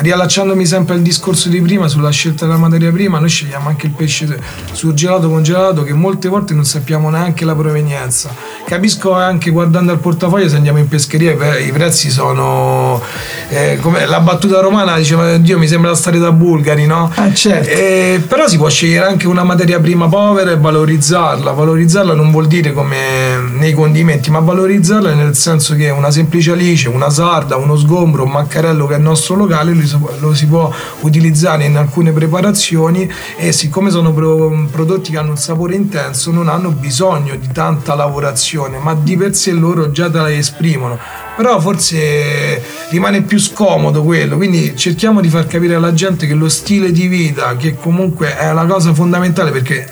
riallacciandomi 0.00 0.64
sempre 0.64 0.94
al 0.94 1.02
discorso 1.02 1.48
di 1.48 1.60
prima 1.60 1.88
sulla 1.88 2.10
scelta 2.10 2.46
della 2.46 2.58
materia 2.58 2.90
prima, 2.90 3.18
noi 3.18 3.28
scegliamo 3.28 3.68
anche 3.68 3.86
il 3.86 3.92
pesce 3.92 4.40
surgelato, 4.72 5.28
congelato, 5.28 5.82
che 5.82 5.92
molte 5.92 6.28
volte 6.28 6.54
non 6.54 6.64
sappiamo 6.64 7.10
neanche 7.10 7.44
la 7.44 7.54
provenienza. 7.54 8.30
Capisco 8.70 9.12
anche 9.14 9.50
guardando 9.50 9.90
al 9.90 9.98
portafoglio 9.98 10.48
se 10.48 10.54
andiamo 10.54 10.78
in 10.78 10.86
pescheria 10.86 11.32
i 11.58 11.72
prezzi 11.72 12.08
sono 12.08 13.02
eh, 13.48 13.78
come 13.82 14.06
la 14.06 14.20
battuta 14.20 14.60
romana 14.60 14.96
diceva 14.96 15.38
Dio 15.38 15.58
mi 15.58 15.66
sembra 15.66 15.92
stare 15.96 16.20
da 16.20 16.30
bulgari, 16.30 16.86
no? 16.86 17.10
Ah, 17.16 17.34
certo. 17.34 17.68
eh, 17.68 18.22
però 18.28 18.46
si 18.46 18.58
può 18.58 18.68
scegliere 18.68 19.06
anche 19.06 19.26
una 19.26 19.42
materia 19.42 19.80
prima 19.80 20.06
povera 20.06 20.52
e 20.52 20.56
valorizzarla. 20.56 21.50
Valorizzarla 21.50 22.14
non 22.14 22.30
vuol 22.30 22.46
dire 22.46 22.72
come 22.72 23.38
nei 23.58 23.72
condimenti, 23.72 24.30
ma 24.30 24.38
valorizzarla 24.38 25.14
nel 25.14 25.34
senso 25.34 25.74
che 25.74 25.90
una 25.90 26.12
semplice 26.12 26.52
alice, 26.52 26.88
una 26.88 27.10
sarda, 27.10 27.56
uno 27.56 27.76
sgombro, 27.76 28.22
un 28.22 28.30
maccarello 28.30 28.86
che 28.86 28.94
è 28.94 28.98
il 28.98 29.02
nostro 29.02 29.34
locale 29.34 29.74
lo 30.20 30.32
si 30.32 30.46
può 30.46 30.72
utilizzare 31.00 31.64
in 31.64 31.76
alcune 31.76 32.12
preparazioni 32.12 33.10
e 33.36 33.50
siccome 33.50 33.90
sono 33.90 34.12
prodotti 34.12 35.10
che 35.10 35.18
hanno 35.18 35.30
un 35.30 35.36
sapore 35.36 35.74
intenso 35.74 36.30
non 36.30 36.48
hanno 36.48 36.70
bisogno 36.70 37.34
di 37.34 37.48
tanta 37.52 37.96
lavorazione 37.96 38.59
ma 38.68 38.94
di 38.94 39.16
per 39.16 39.34
sé 39.34 39.52
loro 39.52 39.90
già 39.90 40.10
te 40.10 40.18
la 40.18 40.32
esprimono. 40.32 40.98
Però 41.36 41.58
forse 41.60 42.62
rimane 42.90 43.22
più 43.22 43.38
scomodo 43.38 44.02
quello 44.02 44.36
quindi 44.36 44.76
cerchiamo 44.76 45.20
di 45.20 45.28
far 45.28 45.46
capire 45.46 45.74
alla 45.74 45.94
gente 45.94 46.26
che 46.26 46.34
lo 46.34 46.48
stile 46.48 46.92
di 46.92 47.06
vita 47.06 47.56
che 47.56 47.76
comunque 47.76 48.36
è 48.36 48.52
la 48.52 48.66
cosa 48.66 48.92
fondamentale 48.92 49.50
perché 49.50 49.86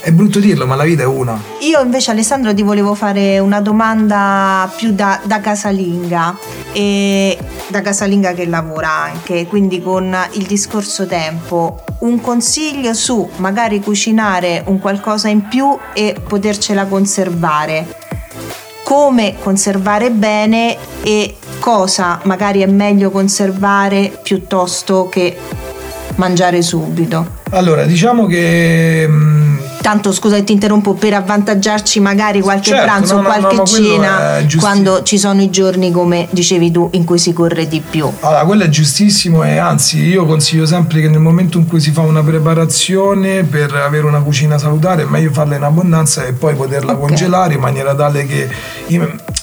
è 0.00 0.12
brutto 0.12 0.38
dirlo, 0.38 0.66
ma 0.66 0.74
la 0.74 0.84
vita 0.84 1.02
è 1.02 1.06
una. 1.06 1.40
Io 1.60 1.80
invece 1.80 2.10
Alessandro 2.10 2.52
ti 2.52 2.62
volevo 2.62 2.94
fare 2.94 3.38
una 3.38 3.60
domanda 3.60 4.70
più 4.76 4.92
da, 4.92 5.20
da 5.24 5.40
casalinga, 5.40 6.36
e 6.72 7.38
da 7.68 7.80
casalinga 7.80 8.32
che 8.32 8.46
lavora 8.46 8.90
anche, 8.90 9.46
quindi 9.46 9.80
con 9.80 10.14
il 10.32 10.44
discorso 10.44 11.06
tempo, 11.06 11.82
un 12.00 12.20
consiglio 12.20 12.92
su 12.92 13.28
magari 13.36 13.80
cucinare 13.80 14.62
un 14.66 14.78
qualcosa 14.78 15.28
in 15.28 15.48
più 15.48 15.76
e 15.94 16.16
potercela 16.26 16.84
conservare. 16.84 18.02
Come 18.82 19.36
conservare 19.40 20.10
bene 20.10 20.76
e 21.02 21.36
cosa 21.58 22.20
magari 22.24 22.60
è 22.60 22.66
meglio 22.66 23.10
conservare 23.10 24.18
piuttosto 24.22 25.08
che 25.08 25.34
mangiare 26.16 26.60
subito. 26.60 27.40
Allora, 27.50 27.84
diciamo 27.84 28.26
che 28.26 29.06
mm, 29.08 29.53
tanto 29.84 30.12
scusa 30.12 30.42
ti 30.42 30.52
interrompo, 30.52 30.94
per 30.94 31.12
avvantaggiarci 31.12 32.00
magari 32.00 32.40
qualche 32.40 32.70
certo, 32.70 32.84
pranzo 32.84 33.14
o 33.16 33.20
no, 33.20 33.24
qualche 33.24 33.56
no, 33.56 33.66
cena 33.66 34.42
quando 34.58 35.02
ci 35.02 35.18
sono 35.18 35.42
i 35.42 35.50
giorni 35.50 35.90
come 35.90 36.26
dicevi 36.30 36.70
tu 36.70 36.88
in 36.92 37.04
cui 37.04 37.18
si 37.18 37.34
corre 37.34 37.68
di 37.68 37.82
più. 37.86 38.10
Allora, 38.20 38.46
quello 38.46 38.62
è 38.64 38.70
giustissimo 38.70 39.44
e 39.44 39.58
anzi 39.58 40.00
io 40.00 40.24
consiglio 40.24 40.64
sempre 40.64 41.02
che 41.02 41.08
nel 41.10 41.20
momento 41.20 41.58
in 41.58 41.66
cui 41.66 41.80
si 41.80 41.90
fa 41.90 42.00
una 42.00 42.22
preparazione 42.22 43.44
per 43.44 43.74
avere 43.74 44.06
una 44.06 44.22
cucina 44.22 44.56
salutare 44.56 45.02
è 45.02 45.04
meglio 45.04 45.30
farla 45.32 45.56
in 45.56 45.62
abbondanza 45.62 46.24
e 46.24 46.32
poi 46.32 46.54
poterla 46.54 46.92
okay. 46.92 47.06
congelare 47.06 47.52
in 47.52 47.60
maniera 47.60 47.94
tale 47.94 48.24
che... 48.24 48.48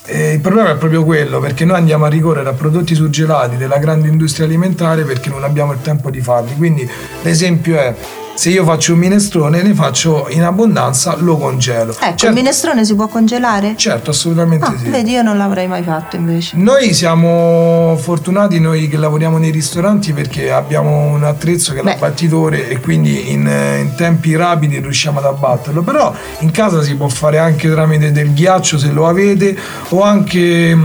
Eh, 0.06 0.34
il 0.34 0.40
problema 0.40 0.72
è 0.72 0.76
proprio 0.76 1.06
quello 1.06 1.40
perché 1.40 1.64
noi 1.64 1.78
andiamo 1.78 2.06
a 2.06 2.10
ricorrere 2.10 2.50
a 2.50 2.54
prodotti 2.54 2.96
surgelati 2.96 3.56
della 3.58 3.78
grande 3.78 4.08
industria 4.08 4.46
alimentare 4.48 5.04
perché 5.04 5.30
non 5.30 5.44
abbiamo 5.44 5.72
il 5.72 5.82
tempo 5.82 6.10
di 6.10 6.20
farli. 6.20 6.56
Quindi 6.58 6.90
l'esempio 7.22 7.78
è 7.78 7.96
se 8.42 8.50
io 8.50 8.66
faccio 8.66 8.94
un 8.94 8.98
minestrone 8.98 9.62
ne 9.62 9.76
faccio 9.76 10.26
in 10.32 10.42
abbondanza, 10.42 11.16
lo 11.20 11.38
congelo. 11.38 11.92
Ecco, 11.92 12.02
certo, 12.02 12.26
il 12.26 12.34
minestrone 12.34 12.84
si 12.84 12.96
può 12.96 13.08
congelare? 13.08 13.76
Certo, 13.78 14.10
assolutamente 14.10 14.66
ah, 14.66 14.76
sì. 14.76 14.90
Vedi, 14.90 15.12
io 15.12 15.22
non 15.22 15.38
l'avrei 15.38 15.68
mai 15.68 15.84
fatto 15.84 16.16
invece. 16.16 16.58
Noi 16.58 16.92
siamo 16.96 17.96
fortunati, 18.02 18.60
noi 18.60 18.88
che 18.88 18.98
lavoriamo 18.98 19.38
nei 19.38 19.52
ristoranti, 19.52 20.12
perché 20.12 20.52
abbiamo 20.52 21.02
un 21.02 21.24
attrezzo 21.24 21.74
che 21.74 21.82
è 21.82 21.84
l'abbattitore 21.84 22.68
e 22.68 22.80
quindi 22.80 23.32
in, 23.32 23.42
in, 23.42 23.94
tempi 23.96 24.36
rapidi 24.36 24.80
riusciamo 24.80 25.20
ad 25.20 25.26
abbatterlo. 25.26 25.84
Però 25.84 26.12
in 26.40 26.50
casa 26.50 26.82
si 26.82 26.96
può 26.96 27.10
fare 27.10 27.38
anche 27.38 27.70
tramite 27.70 28.12
del 28.12 28.34
ghiaccio 28.34 28.80
se 28.80 28.90
lo 28.90 29.08
avete 29.08 29.56
o 29.90 30.02
anche 30.02 30.76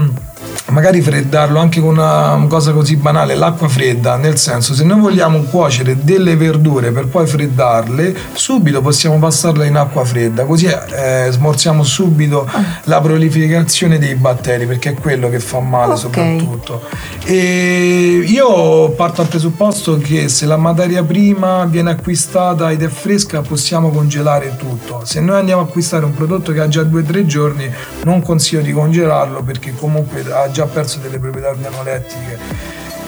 magari 0.70 1.00
freddarlo 1.00 1.58
anche 1.58 1.80
con 1.80 1.90
una 1.90 2.44
cosa 2.48 2.72
così 2.72 2.96
banale, 2.96 3.34
l'acqua 3.34 3.68
fredda, 3.68 4.16
nel 4.16 4.36
senso 4.36 4.74
se 4.74 4.84
noi 4.84 5.00
vogliamo 5.00 5.42
cuocere 5.42 5.96
delle 6.02 6.36
verdure 6.36 6.90
per 6.90 7.06
poi 7.06 7.26
freddarle, 7.26 8.14
subito 8.32 8.80
possiamo 8.80 9.18
passarle 9.18 9.66
in 9.66 9.76
acqua 9.76 10.04
fredda, 10.04 10.44
così 10.44 10.66
eh, 10.66 11.28
smorziamo 11.30 11.84
subito 11.84 12.48
ah. 12.50 12.62
la 12.84 13.00
proliferazione 13.00 13.98
dei 13.98 14.14
batteri, 14.14 14.66
perché 14.66 14.90
è 14.90 14.94
quello 14.94 15.28
che 15.28 15.38
fa 15.38 15.60
male 15.60 15.94
okay. 15.94 15.98
soprattutto. 15.98 16.82
E 17.24 18.24
io 18.26 18.90
parto 18.90 19.22
dal 19.22 19.30
presupposto 19.30 19.98
che 19.98 20.28
se 20.28 20.46
la 20.46 20.56
materia 20.56 21.02
prima 21.02 21.64
viene 21.64 21.90
acquistata 21.90 22.70
ed 22.70 22.82
è 22.82 22.88
fresca 22.88 23.40
possiamo 23.40 23.90
congelare 23.90 24.56
tutto. 24.56 25.02
Se 25.04 25.20
noi 25.20 25.38
andiamo 25.38 25.62
a 25.62 25.64
acquistare 25.64 26.04
un 26.04 26.14
prodotto 26.14 26.52
che 26.52 26.60
ha 26.60 26.68
già 26.68 26.82
2-3 26.82 27.26
giorni, 27.26 27.72
non 28.04 28.22
consiglio 28.22 28.62
di 28.62 28.72
congelarlo 28.72 29.42
perché 29.42 29.74
comunque 29.74 30.24
ha 30.32 30.50
già 30.56 30.64
perso 30.64 31.00
delle 31.00 31.18
proprietà 31.18 31.50
organolettiche 31.50 32.38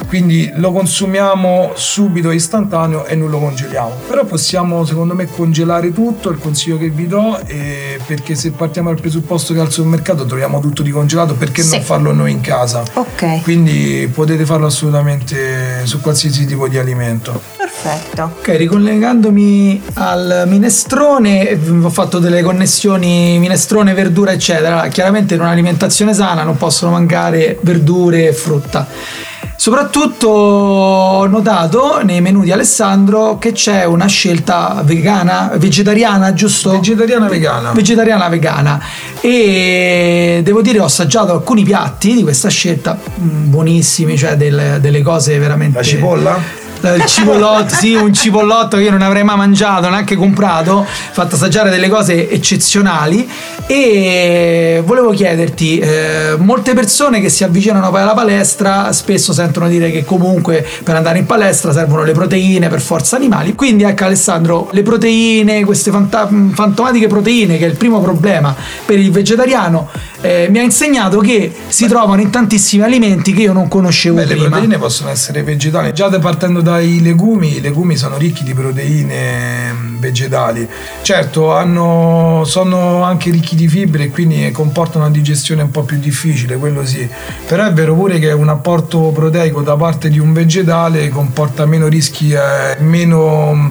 quindi 0.08 0.50
lo 0.54 0.72
consumiamo 0.72 1.72
subito 1.74 2.30
istantaneo 2.30 3.04
e 3.04 3.14
non 3.14 3.28
lo 3.28 3.38
congeliamo. 3.38 3.92
Però 4.08 4.24
possiamo 4.24 4.84
secondo 4.86 5.14
me 5.14 5.26
congelare 5.26 5.92
tutto 5.92 6.30
il 6.30 6.38
consiglio 6.38 6.78
che 6.78 6.88
vi 6.88 7.06
do 7.06 7.36
è 7.36 7.98
perché 8.06 8.34
se 8.34 8.52
partiamo 8.52 8.88
dal 8.88 9.00
presupposto 9.00 9.52
che 9.52 9.60
al 9.60 9.70
supermercato 9.70 10.24
troviamo 10.24 10.60
tutto 10.60 10.82
di 10.82 10.90
congelato 10.90 11.34
perché 11.34 11.62
sì. 11.62 11.76
non 11.76 11.82
farlo 11.82 12.12
noi 12.12 12.32
in 12.32 12.40
casa? 12.40 12.82
Ok. 12.94 13.42
Quindi 13.42 14.10
potete 14.12 14.46
farlo 14.46 14.66
assolutamente 14.66 15.84
su 15.84 16.00
qualsiasi 16.00 16.46
tipo 16.46 16.68
di 16.68 16.78
alimento. 16.78 17.40
Perfetto. 17.58 18.22
Ok 18.38 18.56
ricollegandomi 18.56 19.82
al 19.94 20.44
minestrone 20.46 21.58
ho 21.82 21.90
fatto 21.90 22.18
delle 22.18 22.42
connessioni 22.42 23.38
minestrone 23.38 23.92
verdura 23.92 24.32
eccetera. 24.32 24.88
Chiaramente 24.88 25.34
in 25.34 25.40
un'alimentazione 25.40 26.14
sana 26.14 26.44
non 26.44 26.56
possono 26.56 26.92
mancare 26.92 27.58
verdure 27.60 28.28
e 28.28 28.32
frutta 28.32 29.26
Soprattutto 29.60 30.28
ho 30.28 31.26
notato 31.26 32.00
nei 32.04 32.20
menu 32.20 32.44
di 32.44 32.52
Alessandro 32.52 33.38
che 33.38 33.50
c'è 33.50 33.82
una 33.82 34.06
scelta 34.06 34.82
vegana, 34.84 35.50
vegetariana, 35.56 36.32
giusto? 36.32 36.70
Vegetariana 36.70 37.26
vegana. 37.26 37.72
Vegetariana 37.72 38.28
vegana. 38.28 38.80
E 39.20 40.42
devo 40.44 40.62
dire 40.62 40.78
ho 40.78 40.84
assaggiato 40.84 41.32
alcuni 41.32 41.64
piatti 41.64 42.14
di 42.14 42.22
questa 42.22 42.48
scelta 42.48 42.96
mm, 42.96 43.50
buonissimi, 43.50 44.16
cioè 44.16 44.36
delle, 44.36 44.78
delle 44.80 45.02
cose 45.02 45.36
veramente... 45.40 45.78
La 45.78 45.84
cipolla? 45.84 46.40
Il 46.80 47.04
cipollotto, 47.06 47.74
sì, 47.74 47.94
un 47.94 48.12
cipollotto 48.12 48.76
che 48.76 48.84
io 48.84 48.90
non 48.90 49.02
avrei 49.02 49.24
mai 49.24 49.36
mangiato, 49.36 49.88
neanche 49.88 50.16
comprato, 50.16 50.86
fatto 50.86 51.34
assaggiare 51.34 51.70
delle 51.70 51.88
cose 51.88 52.30
eccezionali. 52.30 53.28
E 53.66 54.82
volevo 54.84 55.10
chiederti, 55.10 55.78
eh, 55.78 56.36
molte 56.38 56.72
persone 56.72 57.20
che 57.20 57.28
si 57.28 57.44
avvicinano 57.44 57.90
poi 57.90 58.00
alla 58.00 58.14
palestra 58.14 58.92
spesso 58.92 59.34
sentono 59.34 59.68
dire 59.68 59.90
che 59.90 60.04
comunque 60.04 60.66
per 60.82 60.96
andare 60.96 61.18
in 61.18 61.26
palestra 61.26 61.72
servono 61.72 62.02
le 62.02 62.12
proteine 62.12 62.68
per 62.68 62.80
forza 62.80 63.16
animali, 63.16 63.54
quindi 63.54 63.84
ecco 63.84 64.04
Alessandro, 64.04 64.68
le 64.72 64.82
proteine, 64.82 65.64
queste 65.64 65.90
fanta- 65.90 66.28
fantomatiche 66.54 67.08
proteine 67.08 67.58
che 67.58 67.66
è 67.66 67.68
il 67.68 67.76
primo 67.76 68.00
problema 68.00 68.54
per 68.86 68.98
il 68.98 69.10
vegetariano, 69.10 69.90
eh, 70.20 70.48
mi 70.50 70.58
ha 70.58 70.62
insegnato 70.62 71.18
che 71.20 71.52
si 71.68 71.84
Beh. 71.84 71.90
trovano 71.90 72.20
in 72.20 72.30
tantissimi 72.30 72.82
alimenti 72.82 73.32
che 73.32 73.42
io 73.42 73.52
non 73.52 73.68
conoscevo 73.68 74.16
Beh, 74.16 74.24
prima. 74.24 74.42
Le 74.42 74.48
proteine 74.48 74.78
possono 74.78 75.10
essere 75.10 75.42
vegetali, 75.42 75.92
già 75.92 76.08
partendo 76.18 76.60
dai 76.60 77.00
legumi, 77.00 77.58
i 77.58 77.60
legumi 77.60 77.96
sono 77.96 78.16
ricchi 78.16 78.42
di 78.42 78.52
proteine 78.52 79.72
mm, 79.72 79.98
vegetali. 79.98 80.68
Certo, 81.02 81.54
hanno, 81.54 82.42
sono 82.44 83.02
anche 83.04 83.30
ricchi 83.30 83.54
di 83.54 83.68
fibre 83.68 84.04
e 84.04 84.10
quindi 84.10 84.50
comportano 84.50 85.04
una 85.04 85.14
digestione 85.14 85.62
un 85.62 85.70
po' 85.70 85.82
più 85.82 85.98
difficile, 85.98 86.56
quello 86.56 86.84
sì. 86.84 87.08
Però 87.46 87.64
è 87.64 87.72
vero 87.72 87.94
pure 87.94 88.18
che 88.18 88.32
un 88.32 88.48
apporto 88.48 89.12
proteico 89.14 89.62
da 89.62 89.76
parte 89.76 90.08
di 90.08 90.18
un 90.18 90.32
vegetale 90.32 91.08
comporta 91.10 91.64
meno 91.64 91.86
rischi, 91.86 92.32
eh, 92.32 92.76
meno 92.80 93.54
mm, 93.54 93.70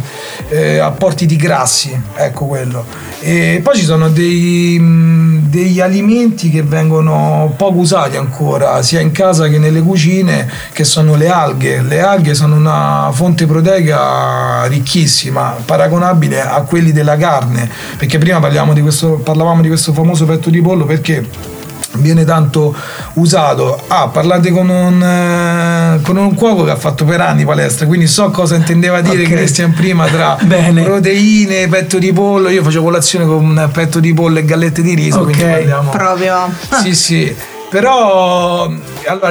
eh, 0.49 0.77
apporti 0.77 1.25
di 1.25 1.35
grassi, 1.35 1.99
ecco 2.15 2.45
quello. 2.45 2.85
E 3.19 3.59
poi 3.63 3.75
ci 3.75 3.83
sono 3.83 4.09
dei, 4.09 4.77
mm, 4.79 5.39
degli 5.47 5.81
alimenti 5.81 6.36
che 6.37 6.61
vengono 6.61 7.53
poco 7.57 7.79
usati 7.79 8.15
ancora, 8.15 8.81
sia 8.83 8.99
in 8.99 9.11
casa 9.11 9.47
che 9.47 9.57
nelle 9.57 9.81
cucine, 9.81 10.47
che 10.71 10.83
sono 10.83 11.15
le 11.15 11.27
alghe. 11.27 11.81
Le 11.81 11.99
alghe 11.99 12.35
sono 12.35 12.55
una 12.55 13.09
fonte 13.11 13.47
proteica 13.47 14.65
ricchissima, 14.67 15.55
paragonabile 15.65 16.41
a 16.41 16.61
quelli 16.61 16.91
della 16.91 17.17
carne, 17.17 17.67
perché 17.97 18.19
prima 18.19 18.39
di 18.73 18.81
questo, 18.81 19.13
parlavamo 19.13 19.61
di 19.61 19.67
questo 19.67 19.91
famoso 19.91 20.25
petto 20.25 20.51
di 20.51 20.61
pollo 20.61 20.85
perché 20.85 21.55
viene 21.97 22.23
tanto 22.23 22.75
usato. 23.13 23.79
Ah, 23.87 24.07
parlate 24.07 24.51
con 24.51 24.69
un, 24.69 25.01
eh, 25.01 26.01
con 26.01 26.17
un 26.17 26.33
cuoco 26.33 26.63
che 26.63 26.71
ha 26.71 26.75
fatto 26.75 27.05
per 27.05 27.21
anni 27.21 27.45
palestra, 27.45 27.85
quindi 27.85 28.07
so 28.07 28.29
cosa 28.29 28.55
intendeva 28.55 29.01
dire 29.01 29.23
okay. 29.23 29.35
Christian 29.35 29.73
prima 29.73 30.05
tra 30.07 30.37
proteine, 30.83 31.67
petto 31.67 31.97
di 31.97 32.11
pollo. 32.13 32.49
Io 32.49 32.63
facevo 32.63 32.83
colazione 32.83 33.25
con 33.25 33.69
petto 33.71 33.99
di 33.99 34.13
pollo 34.13 34.39
e 34.39 34.45
gallette 34.45 34.81
di 34.81 34.93
riso. 34.93 35.21
Ok, 35.21 35.89
proprio. 35.91 36.49
Sì, 36.81 36.95
sì. 36.95 37.35
Però 37.69 38.71
allora, 39.07 39.29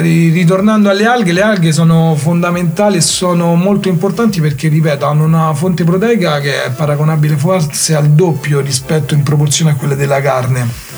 ritornando 0.00 0.90
alle 0.90 1.06
alghe, 1.06 1.32
le 1.32 1.42
alghe 1.42 1.72
sono 1.72 2.14
fondamentali 2.16 2.98
e 2.98 3.00
sono 3.00 3.54
molto 3.54 3.88
importanti 3.88 4.40
perché, 4.40 4.68
ripeto, 4.68 5.06
hanno 5.06 5.24
una 5.24 5.54
fonte 5.54 5.84
proteica 5.84 6.40
che 6.40 6.64
è 6.64 6.70
paragonabile 6.70 7.36
forse 7.36 7.94
al 7.94 8.10
doppio 8.10 8.60
rispetto 8.60 9.14
in 9.14 9.22
proporzione 9.22 9.72
a 9.72 9.74
quelle 9.74 9.96
della 9.96 10.20
carne 10.20 10.91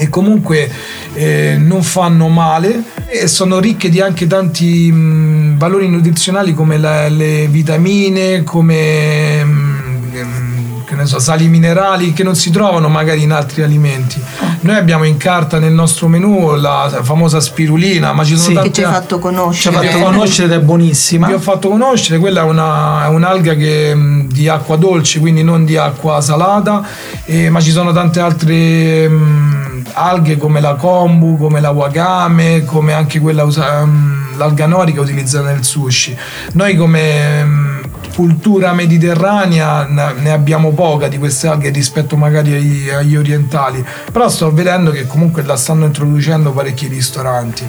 e 0.00 0.08
comunque 0.08 0.66
eh, 1.12 1.56
non 1.58 1.82
fanno 1.82 2.28
male 2.28 2.82
e 3.06 3.26
sono 3.26 3.58
ricche 3.58 3.90
di 3.90 4.00
anche 4.00 4.26
tanti 4.26 4.90
mh, 4.90 5.58
valori 5.58 5.88
nutrizionali 5.88 6.54
come 6.54 6.78
la, 6.78 7.06
le 7.08 7.48
vitamine, 7.48 8.42
come 8.42 9.44
mh, 9.44 10.84
che 10.86 10.94
ne 10.94 11.04
so, 11.04 11.18
sali 11.18 11.48
minerali 11.48 12.14
che 12.14 12.22
non 12.22 12.34
si 12.34 12.50
trovano 12.50 12.88
magari 12.88 13.22
in 13.22 13.30
altri 13.30 13.62
alimenti. 13.62 14.18
Noi 14.62 14.76
abbiamo 14.76 15.04
in 15.04 15.18
carta 15.18 15.58
nel 15.58 15.72
nostro 15.72 16.08
menù 16.08 16.54
la 16.56 17.00
famosa 17.02 17.38
spirulina, 17.38 18.12
ma 18.12 18.24
ci 18.24 18.36
sono 18.36 18.48
sì, 18.48 18.54
tante... 18.54 18.68
che 18.70 18.74
ci 18.74 18.82
hai 18.82 18.92
fatto 18.92 19.18
conoscere. 19.18 19.76
Ci 19.76 19.86
hai 19.86 19.92
fatto 19.92 20.04
conoscere 20.04 20.46
ed 20.46 20.60
è 20.60 20.64
buonissima. 20.64 21.26
Vi 21.26 21.32
ho 21.34 21.38
fatto 21.38 21.68
conoscere, 21.68 22.18
quella 22.18 22.40
è, 22.40 22.44
una, 22.44 23.04
è 23.04 23.08
un'alga 23.08 23.54
che, 23.54 24.24
di 24.26 24.48
acqua 24.48 24.76
dolce, 24.76 25.20
quindi 25.20 25.42
non 25.42 25.64
di 25.64 25.76
acqua 25.76 26.20
salata, 26.22 26.82
eh, 27.26 27.50
ma 27.50 27.60
ci 27.60 27.70
sono 27.70 27.92
tante 27.92 28.18
altre 28.18 29.08
mh, 29.08 29.69
alghe 29.92 30.36
come 30.36 30.60
la 30.60 30.74
kombu, 30.74 31.36
come 31.36 31.60
la 31.60 31.70
wakame, 31.70 32.64
come 32.64 32.92
anche 32.92 33.20
quella 33.20 33.44
usa, 33.44 33.84
mh, 33.84 34.36
l'alga 34.36 34.66
norica 34.66 35.00
utilizzata 35.00 35.50
nel 35.50 35.64
sushi. 35.64 36.16
Noi 36.52 36.76
come 36.76 37.78
cultura 38.14 38.72
mediterranea 38.72 39.86
ne 39.86 40.30
abbiamo 40.30 40.72
poca 40.72 41.08
di 41.08 41.18
queste 41.18 41.48
alghe 41.48 41.70
rispetto 41.70 42.16
magari 42.16 42.52
agli, 42.52 42.90
agli 42.90 43.16
orientali, 43.16 43.84
però 44.12 44.28
sto 44.28 44.52
vedendo 44.52 44.90
che 44.90 45.06
comunque 45.06 45.42
la 45.42 45.56
stanno 45.56 45.84
introducendo 45.84 46.50
parecchi 46.52 46.86
ristoranti 46.88 47.68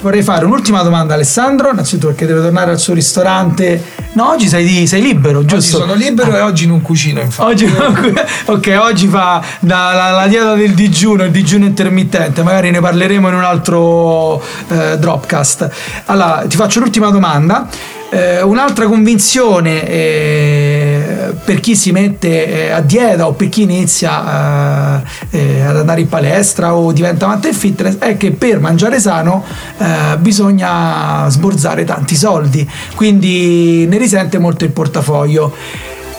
vorrei 0.00 0.22
fare 0.22 0.44
un'ultima 0.44 0.82
domanda 0.82 1.14
Alessandro, 1.14 1.70
innanzitutto 1.70 2.08
perché 2.08 2.26
deve 2.26 2.40
tornare 2.40 2.70
al 2.70 2.78
suo 2.78 2.94
ristorante. 2.94 3.82
No, 4.12 4.30
oggi 4.30 4.48
sei, 4.48 4.86
sei 4.86 5.02
libero, 5.02 5.44
giusto? 5.44 5.76
Oggi 5.76 5.86
sono 5.86 5.94
libero 5.94 6.32
ah. 6.32 6.38
e 6.38 6.40
oggi 6.40 6.66
non 6.66 6.82
cucino, 6.82 7.20
infatti. 7.20 7.50
Oggi, 7.50 7.64
ok, 8.46 8.78
oggi 8.80 9.08
fa 9.08 9.42
la, 9.60 9.92
la, 9.92 10.10
la, 10.10 10.26
dieta 10.26 10.54
del 10.54 10.72
digiuno, 10.72 11.24
il 11.24 11.30
digiuno 11.30 11.64
intermittente, 11.64 12.42
magari 12.42 12.70
ne 12.70 12.80
parleremo 12.80 13.28
in 13.28 13.34
un 13.34 13.44
altro 13.44 14.42
eh, 14.68 14.98
Dropcast. 14.98 15.70
Allora, 16.06 16.44
ti 16.46 16.56
faccio 16.56 16.80
l'ultima 16.80 17.10
domanda. 17.10 17.68
Eh, 18.14 18.42
un'altra 18.42 18.86
convinzione 18.86 19.88
eh, 19.88 21.34
per 21.44 21.58
chi 21.58 21.74
si 21.74 21.90
mette 21.90 22.68
eh, 22.68 22.70
a 22.70 22.80
dieta 22.80 23.26
o 23.26 23.32
per 23.32 23.48
chi 23.48 23.62
inizia 23.62 25.02
eh, 25.02 25.36
eh, 25.36 25.60
ad 25.62 25.76
andare 25.78 26.02
in 26.02 26.08
palestra 26.08 26.76
o 26.76 26.92
diventa 26.92 27.24
amante 27.24 27.48
del 27.48 27.56
fitness 27.56 27.96
è 27.98 28.16
che 28.16 28.30
per 28.30 28.60
mangiare 28.60 29.00
sano 29.00 29.44
eh, 29.78 30.16
bisogna 30.18 31.28
sborzare 31.28 31.82
tanti 31.82 32.14
soldi, 32.14 32.64
quindi 32.94 33.84
ne 33.88 33.98
risente 33.98 34.38
molto 34.38 34.64
il 34.64 34.70
portafoglio. 34.70 35.52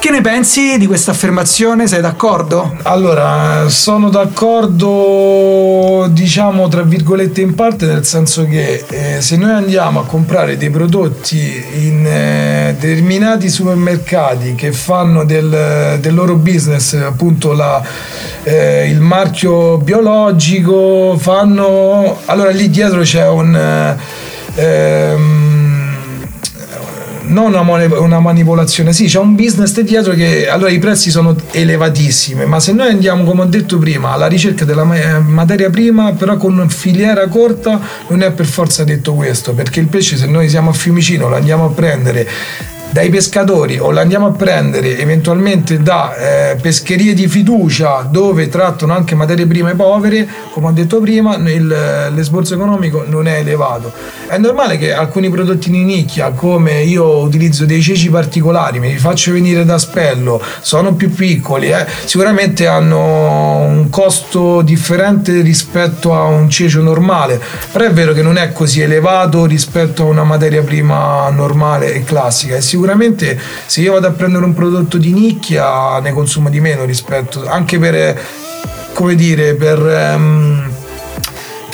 Che 0.06 0.12
ne 0.12 0.22
pensi 0.22 0.78
di 0.78 0.86
questa 0.86 1.10
affermazione? 1.10 1.88
Sei 1.88 2.00
d'accordo? 2.00 2.78
Allora, 2.84 3.68
sono 3.70 4.12
d'accordo, 4.12 6.08
diciamo, 6.12 6.68
tra 6.68 6.84
virgolette 6.84 7.42
in 7.42 7.56
parte, 7.56 7.88
nel 7.88 8.06
senso 8.06 8.46
che 8.46 8.86
eh, 8.88 9.20
se 9.24 9.36
noi 9.36 9.50
andiamo 9.50 10.02
a 10.02 10.06
comprare 10.06 10.58
dei 10.58 10.70
prodotti 10.70 11.40
in 11.88 12.06
eh, 12.06 12.76
determinati 12.80 13.50
supermercati 13.50 14.54
che 14.54 14.72
fanno 14.74 15.24
del, 15.26 15.98
del 16.00 16.14
loro 16.14 16.36
business 16.36 16.94
appunto 16.94 17.54
la, 17.54 17.82
eh, 18.44 18.88
il 18.88 19.00
marchio 19.00 19.80
biologico, 19.80 21.18
fanno... 21.18 22.20
Allora 22.26 22.52
lì 22.52 22.70
dietro 22.70 23.02
c'è 23.02 23.28
un... 23.28 23.98
Ehm, 24.54 25.55
non 27.28 27.54
una, 27.54 28.00
una, 28.00 28.20
manipolazione, 28.20 28.94
sì, 28.94 29.06
c'è 29.06 29.20
un 29.20 29.36
business 29.36 29.80
dietro 29.82 30.14
che 30.14 30.48
allora 30.48 30.70
i 30.70 30.80
prezzi 30.80 31.10
sono 31.10 31.36
elevatissimi, 31.52 32.46
ma 32.46 32.60
se 32.60 32.74
noi 32.74 32.90
andiamo, 32.90 33.24
come 33.24 33.42
ho 33.42 33.46
detto 33.46 33.78
prima, 33.78 34.12
alla 34.12 34.28
ricerca 34.28 34.66
della 34.66 34.84
materia 34.84 35.70
prima, 35.70 36.14
però 36.14 36.38
con 36.38 36.68
filiera 36.70 37.28
corta, 37.28 37.80
non 38.08 38.22
è 38.22 38.32
per 38.32 38.46
forza 38.46 38.84
detto 38.84 39.14
questo, 39.14 39.54
perché 39.54 39.80
il 39.80 39.88
pesce 39.88 40.18
se 40.18 40.26
noi 40.26 40.50
siamo 40.50 40.70
a 40.70 40.74
Fiumicino 40.74 41.30
lo 41.30 41.36
andiamo 41.36 41.66
a 41.66 41.70
prendere 41.70 42.28
dai 42.96 43.10
pescatori 43.10 43.78
o 43.78 43.92
la 43.92 44.00
andiamo 44.00 44.28
a 44.28 44.32
prendere 44.32 44.98
eventualmente 44.98 45.82
da 45.82 46.16
eh, 46.16 46.56
pescherie 46.56 47.14
di 47.14 47.28
fiducia 47.28 48.08
dove 48.10 48.48
trattano 48.48 48.94
anche 48.94 49.16
materie 49.16 49.46
prime 49.46 49.76
povere, 49.76 50.26
come 50.52 50.68
ho 50.68 50.72
detto 50.72 51.02
prima, 51.02 51.36
il, 51.36 51.68
l'esborso 51.68 52.54
economico 52.54 53.04
non 53.06 53.28
è 53.28 53.40
elevato. 53.40 53.92
È 54.28 54.38
normale 54.38 54.78
che 54.78 54.94
alcuni 54.94 55.30
prodotti 55.30 55.70
di 55.72 55.84
nicchia, 55.84 56.30
come 56.30 56.84
io 56.84 57.18
utilizzo 57.18 57.66
dei 57.66 57.82
ceci 57.82 58.10
particolari, 58.10 58.80
me 58.80 58.88
li 58.88 58.98
faccio 58.98 59.34
venire 59.34 59.66
da 59.66 59.78
spello, 59.78 60.42
sono 60.62 60.94
più 60.94 61.14
piccoli, 61.14 61.72
eh, 61.72 61.86
sicuramente 62.06 62.66
hanno 62.66 63.58
un 63.58 63.90
costo 63.90 64.62
differente 64.62 65.42
rispetto 65.42 66.14
a 66.14 66.24
un 66.24 66.50
cecio 66.50 66.82
normale, 66.82 67.42
però 67.74 67.84
è 67.84 67.92
vero 67.92 68.14
che 68.14 68.22
non 68.22 68.38
è 68.38 68.54
così 68.54 68.80
elevato 68.80 69.46
rispetto 69.46 70.04
a 70.04 70.06
una 70.06 70.24
materia 70.24 70.64
prima 70.64 71.30
normale 71.30 71.94
e 71.94 72.06
classica. 72.06 72.56
È 72.56 72.62
sicuramente 72.62 72.84
se 73.66 73.82
io 73.82 73.94
vado 73.94 74.08
a 74.08 74.12
prendere 74.12 74.46
un 74.46 74.54
prodotto 74.54 74.98
di 74.98 75.12
nicchia 75.12 76.00
ne 76.00 76.12
consumo 76.12 76.50
di 76.50 76.60
meno 76.60 76.86
rispetto 76.86 77.48
anche 77.48 77.80
per 77.80 78.20
come 78.94 79.16
dire 79.16 79.56
per 79.56 79.80
um, 79.80 80.75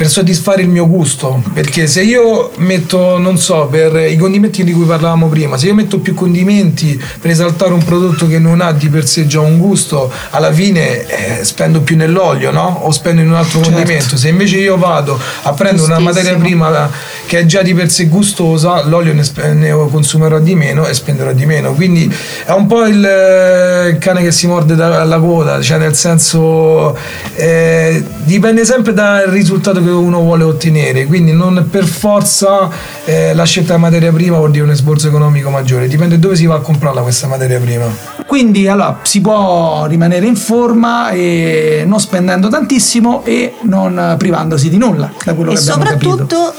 per 0.01 0.09
soddisfare 0.09 0.63
il 0.63 0.67
mio 0.67 0.87
gusto. 0.87 1.43
Perché 1.53 1.85
se 1.85 2.01
io 2.01 2.49
metto, 2.55 3.19
non 3.19 3.37
so, 3.37 3.67
per 3.67 3.95
i 4.09 4.17
condimenti 4.17 4.63
di 4.63 4.71
cui 4.71 4.85
parlavamo 4.85 5.27
prima, 5.27 5.57
se 5.57 5.67
io 5.67 5.75
metto 5.75 5.99
più 5.99 6.15
condimenti 6.15 6.99
per 7.21 7.29
esaltare 7.29 7.71
un 7.71 7.83
prodotto 7.83 8.25
che 8.25 8.39
non 8.39 8.61
ha 8.61 8.71
di 8.71 8.89
per 8.89 9.05
sé 9.05 9.27
già 9.27 9.41
un 9.41 9.59
gusto, 9.59 10.11
alla 10.31 10.51
fine 10.51 11.05
eh, 11.05 11.43
spendo 11.43 11.81
più 11.81 11.95
nell'olio, 11.97 12.49
no? 12.49 12.79
O 12.81 12.89
spendo 12.89 13.21
in 13.21 13.29
un 13.29 13.35
altro 13.35 13.59
certo. 13.59 13.75
condimento. 13.75 14.17
Se 14.17 14.27
invece 14.29 14.57
io 14.57 14.75
vado 14.75 15.19
a 15.43 15.53
prendere 15.53 15.85
una 15.85 15.99
materia 15.99 16.35
prima 16.35 16.89
che 17.27 17.37
è 17.37 17.45
già 17.45 17.61
di 17.61 17.75
per 17.75 17.91
sé 17.91 18.07
gustosa, 18.07 18.83
l'olio 18.83 19.13
ne, 19.13 19.23
sp- 19.23 19.51
ne 19.53 19.69
consumerò 19.69 20.39
di 20.39 20.55
meno 20.55 20.87
e 20.87 20.95
spenderò 20.95 21.31
di 21.31 21.45
meno. 21.45 21.73
Quindi 21.73 22.11
è 22.43 22.51
un 22.53 22.65
po' 22.65 22.87
il, 22.87 22.97
il 22.97 23.97
cane 23.99 24.23
che 24.23 24.31
si 24.31 24.47
morde 24.47 24.73
dalla 24.73 25.19
coda, 25.19 25.61
cioè 25.61 25.77
nel 25.77 25.93
senso 25.93 26.97
eh, 27.35 28.03
dipende 28.23 28.65
sempre 28.65 28.93
dal 28.93 29.27
risultato 29.27 29.79
che 29.83 29.89
uno 29.91 30.19
vuole 30.19 30.43
ottenere, 30.43 31.05
quindi 31.05 31.31
non 31.33 31.67
per 31.69 31.85
forza 31.85 32.69
eh, 33.05 33.33
la 33.33 33.43
scelta 33.43 33.73
della 33.73 33.85
materia 33.85 34.11
prima 34.11 34.37
vuol 34.37 34.51
dire 34.51 34.63
un 34.63 34.71
esborso 34.71 35.07
economico 35.07 35.49
maggiore, 35.49 35.87
dipende 35.87 36.19
dove 36.19 36.35
si 36.35 36.45
va 36.45 36.55
a 36.55 36.59
comprarla 36.59 37.01
questa 37.01 37.27
materia 37.27 37.59
prima. 37.59 37.85
Quindi 38.25 38.67
allora 38.67 38.99
si 39.03 39.19
può 39.21 39.85
rimanere 39.87 40.25
in 40.25 40.35
forma 40.35 41.09
e 41.11 41.83
non 41.85 41.99
spendendo 41.99 42.47
tantissimo 42.47 43.23
e 43.25 43.55
non 43.61 44.15
privandosi 44.17 44.69
di 44.69 44.77
nulla, 44.77 45.11
da 45.23 45.33
quello 45.33 45.51
e 45.51 45.55
che 45.55 45.59
abbiamo 45.61 45.83
capito. 45.83 46.09
E 46.09 46.17
soprattutto 46.17 46.53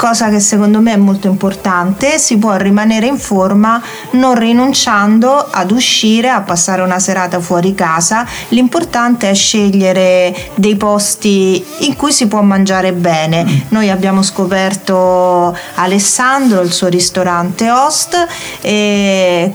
cosa 0.00 0.30
che 0.30 0.40
secondo 0.40 0.80
me 0.80 0.94
è 0.94 0.96
molto 0.96 1.26
importante, 1.26 2.16
si 2.16 2.38
può 2.38 2.56
rimanere 2.56 3.04
in 3.04 3.18
forma 3.18 3.82
non 4.12 4.34
rinunciando 4.34 5.36
ad 5.36 5.70
uscire, 5.72 6.30
a 6.30 6.40
passare 6.40 6.80
una 6.80 6.98
serata 6.98 7.38
fuori 7.38 7.74
casa. 7.74 8.26
L'importante 8.48 9.28
è 9.28 9.34
scegliere 9.34 10.34
dei 10.54 10.76
posti 10.76 11.62
in 11.80 11.96
cui 11.96 12.12
si 12.12 12.28
può 12.28 12.40
mangiare 12.40 12.94
bene. 12.94 13.66
Noi 13.68 13.90
abbiamo 13.90 14.22
scoperto 14.22 15.54
Alessandro, 15.74 16.62
il 16.62 16.72
suo 16.72 16.88
ristorante 16.88 17.70
host 17.70 18.26
e 18.62 19.52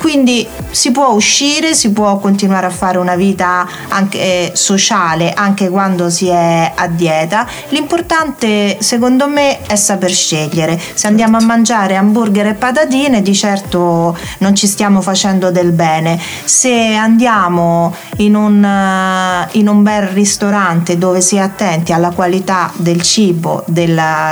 quindi 0.00 0.48
si 0.70 0.92
può 0.92 1.10
uscire, 1.10 1.74
si 1.74 1.92
può 1.92 2.18
continuare 2.18 2.64
a 2.64 2.70
fare 2.70 2.96
una 2.96 3.16
vita 3.16 3.68
anche 3.88 4.18
eh, 4.18 4.52
sociale 4.54 5.34
anche 5.34 5.68
quando 5.68 6.08
si 6.08 6.28
è 6.28 6.72
a 6.74 6.88
dieta. 6.88 7.46
L'importante 7.68 8.78
secondo 8.80 9.28
me 9.28 9.60
è 9.66 9.76
saper 9.76 10.10
scegliere. 10.10 10.80
Se 10.94 11.06
andiamo 11.06 11.36
a 11.36 11.42
mangiare 11.42 11.96
hamburger 11.96 12.46
e 12.46 12.54
patatine 12.54 13.20
di 13.20 13.34
certo 13.34 14.16
non 14.38 14.54
ci 14.54 14.66
stiamo 14.66 15.02
facendo 15.02 15.50
del 15.50 15.72
bene. 15.72 16.18
Se 16.44 16.94
andiamo 16.94 17.94
in 18.16 18.34
un, 18.34 18.64
eh, 18.64 19.48
in 19.58 19.68
un 19.68 19.82
bel 19.82 20.04
ristorante 20.04 20.96
dove 20.96 21.20
si 21.20 21.36
è 21.36 21.40
attenti 21.40 21.92
alla 21.92 22.10
qualità 22.10 22.72
del 22.76 23.02
cibo, 23.02 23.64
dei 23.66 23.88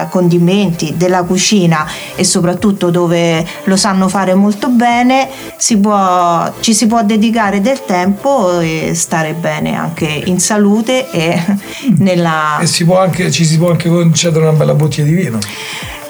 condimenti, 0.09 0.95
della 0.97 1.25
cucina 1.25 1.87
e 2.15 2.25
soprattutto 2.25 2.91
dove 2.91 3.47
lo 3.65 3.77
sanno 3.77 4.09
fare 4.09 4.35
molto 4.35 4.69
bene, 4.69 5.29
si 5.59 5.77
può, 5.79 6.53
ci 6.61 6.73
si 6.73 6.87
può 6.87 7.03
dedicare 7.03 7.61
del 7.61 7.85
tempo 7.85 8.61
e 8.61 8.93
stare 8.95 9.35
bene 9.35 9.75
anche 9.75 10.07
in 10.07 10.39
salute 10.39 11.11
e 11.11 11.39
nella... 11.99 12.59
E 12.61 12.67
si 12.67 12.85
anche, 12.97 13.31
ci 13.33 13.45
si 13.45 13.59
può 13.59 13.71
anche 13.71 13.89
concedere 13.89 14.47
una 14.47 14.57
bella 14.57 14.75
bottiglia 14.75 15.07
di 15.07 15.15
vino 15.15 15.39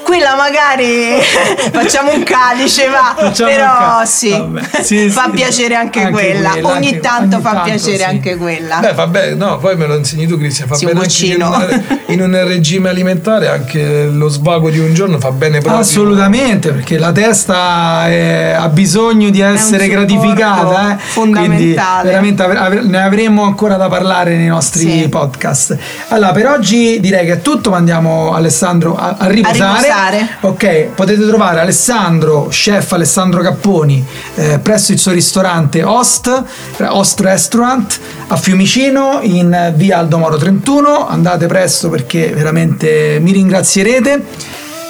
quella 0.09 0.35
magari 0.35 1.21
facciamo 1.71 2.11
un 2.11 2.23
calice, 2.23 2.87
va. 2.87 3.13
Facciamo 3.15 3.51
Però 3.51 3.77
cal- 3.77 4.07
sì, 4.07 4.43
sì, 4.81 5.09
fa 5.09 5.25
sì, 5.25 5.31
piacere 5.35 5.75
anche, 5.75 5.99
anche 5.99 6.11
quella. 6.11 6.49
quella. 6.49 6.67
Ogni 6.67 6.87
anche, 6.87 6.99
tanto 6.99 7.35
ogni 7.35 7.43
fa 7.43 7.51
tanto, 7.51 7.69
piacere 7.69 7.97
sì. 7.97 8.03
anche 8.03 8.35
quella. 8.35 8.77
Beh, 8.79 8.93
vabbè, 8.93 9.33
no, 9.35 9.59
poi 9.59 9.75
me 9.77 9.85
lo 9.85 9.95
insegni 9.95 10.25
tu, 10.25 10.37
Cristian. 10.37 10.67
Fa 10.67 10.77
bene 10.77 11.05
in 11.21 11.41
un, 11.43 11.83
in 12.07 12.21
un, 12.21 12.43
regime 12.43 12.89
alimentare 12.89 13.49
anche 13.49 14.05
lo 14.05 14.29
svago 14.29 14.71
di 14.71 14.79
un 14.79 14.95
giorno 14.95 15.19
fa 15.19 15.31
bene 15.31 15.59
proprio. 15.59 15.81
Assolutamente, 15.81 16.71
perché 16.71 16.97
la 16.97 17.11
testa 17.11 18.07
è, 18.07 18.55
ha 18.57 18.67
bisogno 18.69 19.29
di 19.29 19.41
essere 19.41 19.87
gratificata. 19.87 20.93
Eh? 20.93 20.97
Fondamentale. 20.97 22.09
Quindi 22.17 22.35
veramente 22.35 22.81
ne 22.87 23.03
avremo 23.03 23.43
ancora 23.43 23.75
da 23.75 23.87
parlare 23.87 24.35
nei 24.35 24.47
nostri 24.47 25.07
podcast. 25.07 25.77
Allora, 26.07 26.31
per 26.31 26.47
oggi 26.47 26.99
direi 26.99 27.27
che 27.27 27.33
è 27.33 27.41
tutto. 27.41 27.69
Mandiamo 27.69 28.33
Alessandro 28.33 28.95
a, 28.95 29.17
a 29.19 29.27
riposare. 29.27 29.59
A 29.59 29.75
riposare 29.75 29.98
trovare? 29.99 30.37
Ok, 30.41 30.85
potete 30.95 31.27
trovare 31.27 31.59
Alessandro, 31.59 32.47
chef 32.49 32.91
Alessandro 32.93 33.41
Capponi, 33.41 34.05
eh, 34.35 34.59
presso 34.59 34.93
il 34.93 34.99
suo 34.99 35.11
ristorante 35.11 35.83
Host, 35.83 36.43
Host 36.77 37.19
Restaurant 37.19 37.99
a 38.27 38.37
Fiumicino 38.37 39.19
in 39.21 39.73
via 39.75 39.97
Aldomoro 39.97 40.37
31. 40.37 41.07
Andate 41.07 41.47
presto 41.47 41.89
perché 41.89 42.29
veramente 42.29 43.19
mi 43.21 43.31
ringrazierete 43.31 44.25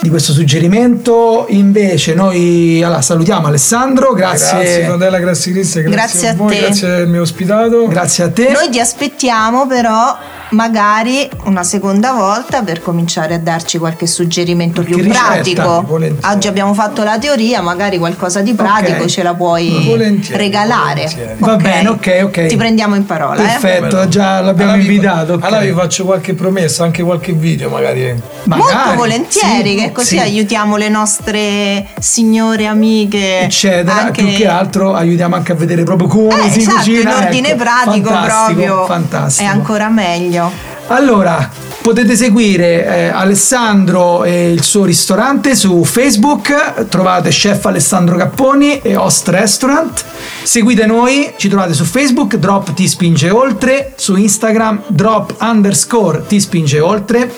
di 0.01 0.09
questo 0.09 0.31
suggerimento. 0.31 1.45
Invece, 1.49 2.13
noi 2.13 2.81
allora, 2.83 3.01
salutiamo 3.01 3.47
Alessandro. 3.47 4.13
Grazie. 4.13 4.57
Grazie, 4.57 4.87
Nodella, 4.87 5.19
grazie 5.19 5.51
Cristian. 5.51 5.83
Grazie, 5.89 5.99
grazie, 5.99 6.29
a, 6.29 6.33
voi, 6.35 6.55
te. 6.55 6.61
Grazie 6.61 6.93
al 6.93 7.07
mio 7.07 7.21
ospitato. 7.21 7.87
Grazie 7.87 8.23
a 8.23 8.29
te. 8.29 8.51
Noi 8.51 8.69
ti 8.69 8.79
aspettiamo, 8.79 9.67
però 9.67 10.17
magari 10.51 11.29
una 11.43 11.63
seconda 11.63 12.13
volta 12.13 12.63
per 12.63 12.81
cominciare 12.81 13.35
a 13.35 13.39
darci 13.39 13.77
qualche 13.77 14.07
suggerimento 14.07 14.81
qualche 14.83 15.01
più 15.01 15.11
pratico. 15.11 15.83
Volentieri. 15.85 16.33
Oggi 16.33 16.47
abbiamo 16.47 16.73
fatto 16.73 17.03
la 17.03 17.19
teoria, 17.19 17.61
magari 17.61 17.97
qualcosa 17.97 18.41
di 18.41 18.53
pratico 18.53 18.97
okay. 18.97 19.09
ce 19.09 19.23
la 19.23 19.33
puoi 19.33 19.83
volentieri, 19.85 20.41
regalare. 20.41 21.03
Volentieri. 21.03 21.35
Va 21.37 21.53
okay. 21.53 21.61
bene, 21.61 21.89
ok, 21.89 22.19
ok. 22.23 22.45
Ti 22.47 22.55
prendiamo 22.55 22.95
in 22.95 23.05
parola. 23.05 23.41
Eh. 23.41 23.59
Perfetto, 23.59 24.01
eh? 24.01 24.07
già 24.07 24.39
l'abbiamo 24.39 24.71
allora 24.71 24.87
invitato. 24.87 25.37
Vi, 25.37 25.45
allora 25.45 25.61
vi 25.61 25.73
faccio 25.73 26.05
qualche 26.05 26.33
promessa, 26.33 26.83
anche 26.83 27.03
qualche 27.03 27.33
video 27.33 27.69
magari. 27.69 28.15
magari 28.45 28.73
Molto 28.73 28.95
volentieri, 28.95 29.69
sì, 29.69 29.75
che 29.75 29.88
così 29.91 30.17
sì. 30.17 30.19
aiutiamo 30.19 30.77
le 30.77 30.89
nostre 30.89 31.87
signore 31.99 32.65
amiche. 32.65 33.41
Eccetera, 33.41 34.03
anche... 34.03 34.23
più 34.23 34.33
che 34.33 34.47
altro 34.47 34.93
aiutiamo 34.93 35.35
anche 35.35 35.51
a 35.51 35.55
vedere 35.55 35.83
proprio 35.83 36.07
come 36.07 36.45
eh, 36.45 36.49
si 36.51 36.59
esatto, 36.59 36.77
cucina. 36.77 36.99
in 36.99 37.07
ordine 37.07 37.47
ecco. 37.49 37.57
pratico 37.57 38.09
fantastico, 38.09 38.61
proprio. 38.61 38.85
Fantastico. 38.85 39.49
È 39.49 39.51
ancora 39.51 39.89
meglio. 39.89 40.51
Allora, 40.87 41.47
potete 41.81 42.15
seguire 42.15 42.85
eh, 42.85 43.07
Alessandro 43.09 44.23
e 44.23 44.51
il 44.51 44.63
suo 44.63 44.85
ristorante 44.85 45.55
su 45.55 45.83
Facebook, 45.83 46.87
trovate 46.87 47.29
Chef 47.29 47.63
Alessandro 47.65 48.15
Capponi 48.15 48.79
e 48.81 48.95
Host 48.95 49.27
Restaurant. 49.29 50.03
Seguite 50.43 50.85
noi, 50.85 51.33
ci 51.37 51.47
trovate 51.47 51.73
su 51.73 51.83
Facebook, 51.83 52.35
Drop 52.37 52.73
ti 52.73 52.87
spinge 52.87 53.29
oltre, 53.29 53.93
su 53.97 54.15
Instagram, 54.15 54.83
Drop 54.87 55.35
underscore 55.39 56.25
ti 56.25 56.39
spinge 56.39 56.79
oltre 56.79 57.31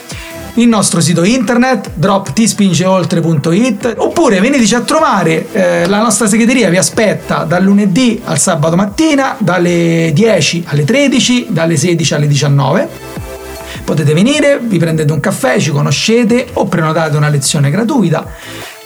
il 0.55 0.67
nostro 0.67 0.99
sito 0.99 1.23
internet 1.23 1.91
droptispingeoltre.it 1.93 3.93
oppure 3.97 4.41
veniteci 4.41 4.75
a 4.75 4.81
trovare 4.81 5.47
eh, 5.51 5.87
la 5.87 6.01
nostra 6.01 6.27
segreteria 6.27 6.69
vi 6.69 6.77
aspetta 6.77 7.43
dal 7.43 7.63
lunedì 7.63 8.21
al 8.23 8.37
sabato 8.37 8.75
mattina 8.75 9.37
dalle 9.39 10.11
10 10.13 10.65
alle 10.67 10.83
13 10.83 11.47
dalle 11.49 11.77
16 11.77 12.13
alle 12.13 12.27
19 12.27 12.89
potete 13.85 14.13
venire 14.13 14.59
vi 14.61 14.77
prendete 14.77 15.13
un 15.13 15.21
caffè 15.21 15.57
ci 15.59 15.71
conoscete 15.71 16.47
o 16.53 16.65
prenotate 16.65 17.15
una 17.15 17.29
lezione 17.29 17.69
gratuita 17.69 18.27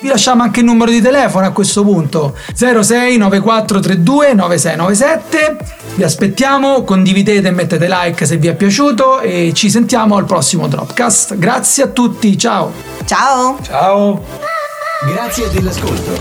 vi 0.05 0.11
lasciamo 0.11 0.43
anche 0.43 0.59
il 0.59 0.67
numero 0.67 0.91
di 0.91 1.01
telefono 1.01 1.47
a 1.47 1.49
questo 1.49 1.83
punto. 1.83 2.37
06 2.53 3.17
9432 3.17 4.33
9697 4.35 5.57
vi 5.95 6.03
aspettiamo 6.03 6.83
condividete 6.83 7.47
e 7.47 7.51
mettete 7.51 7.87
like 7.89 8.23
se 8.25 8.37
vi 8.37 8.47
è 8.47 8.55
piaciuto 8.55 9.19
e 9.19 9.51
ci 9.55 9.71
sentiamo 9.71 10.15
al 10.15 10.25
prossimo 10.25 10.67
Dropcast. 10.67 11.37
Grazie 11.37 11.83
a 11.83 11.87
tutti 11.87 12.37
ciao. 12.37 12.71
Ciao. 13.05 13.57
Ciao. 13.63 14.23
Grazie 15.07 15.49
dell'ascolto. 15.49 16.11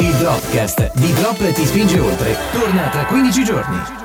Il 0.00 0.12
Dropcast 0.14 0.90
di 0.94 1.12
Drop 1.12 1.52
ti 1.52 1.64
spinge 1.64 2.00
oltre. 2.00 2.36
Torna 2.50 2.88
tra 2.90 3.04
15 3.04 3.44
giorni 3.44 3.99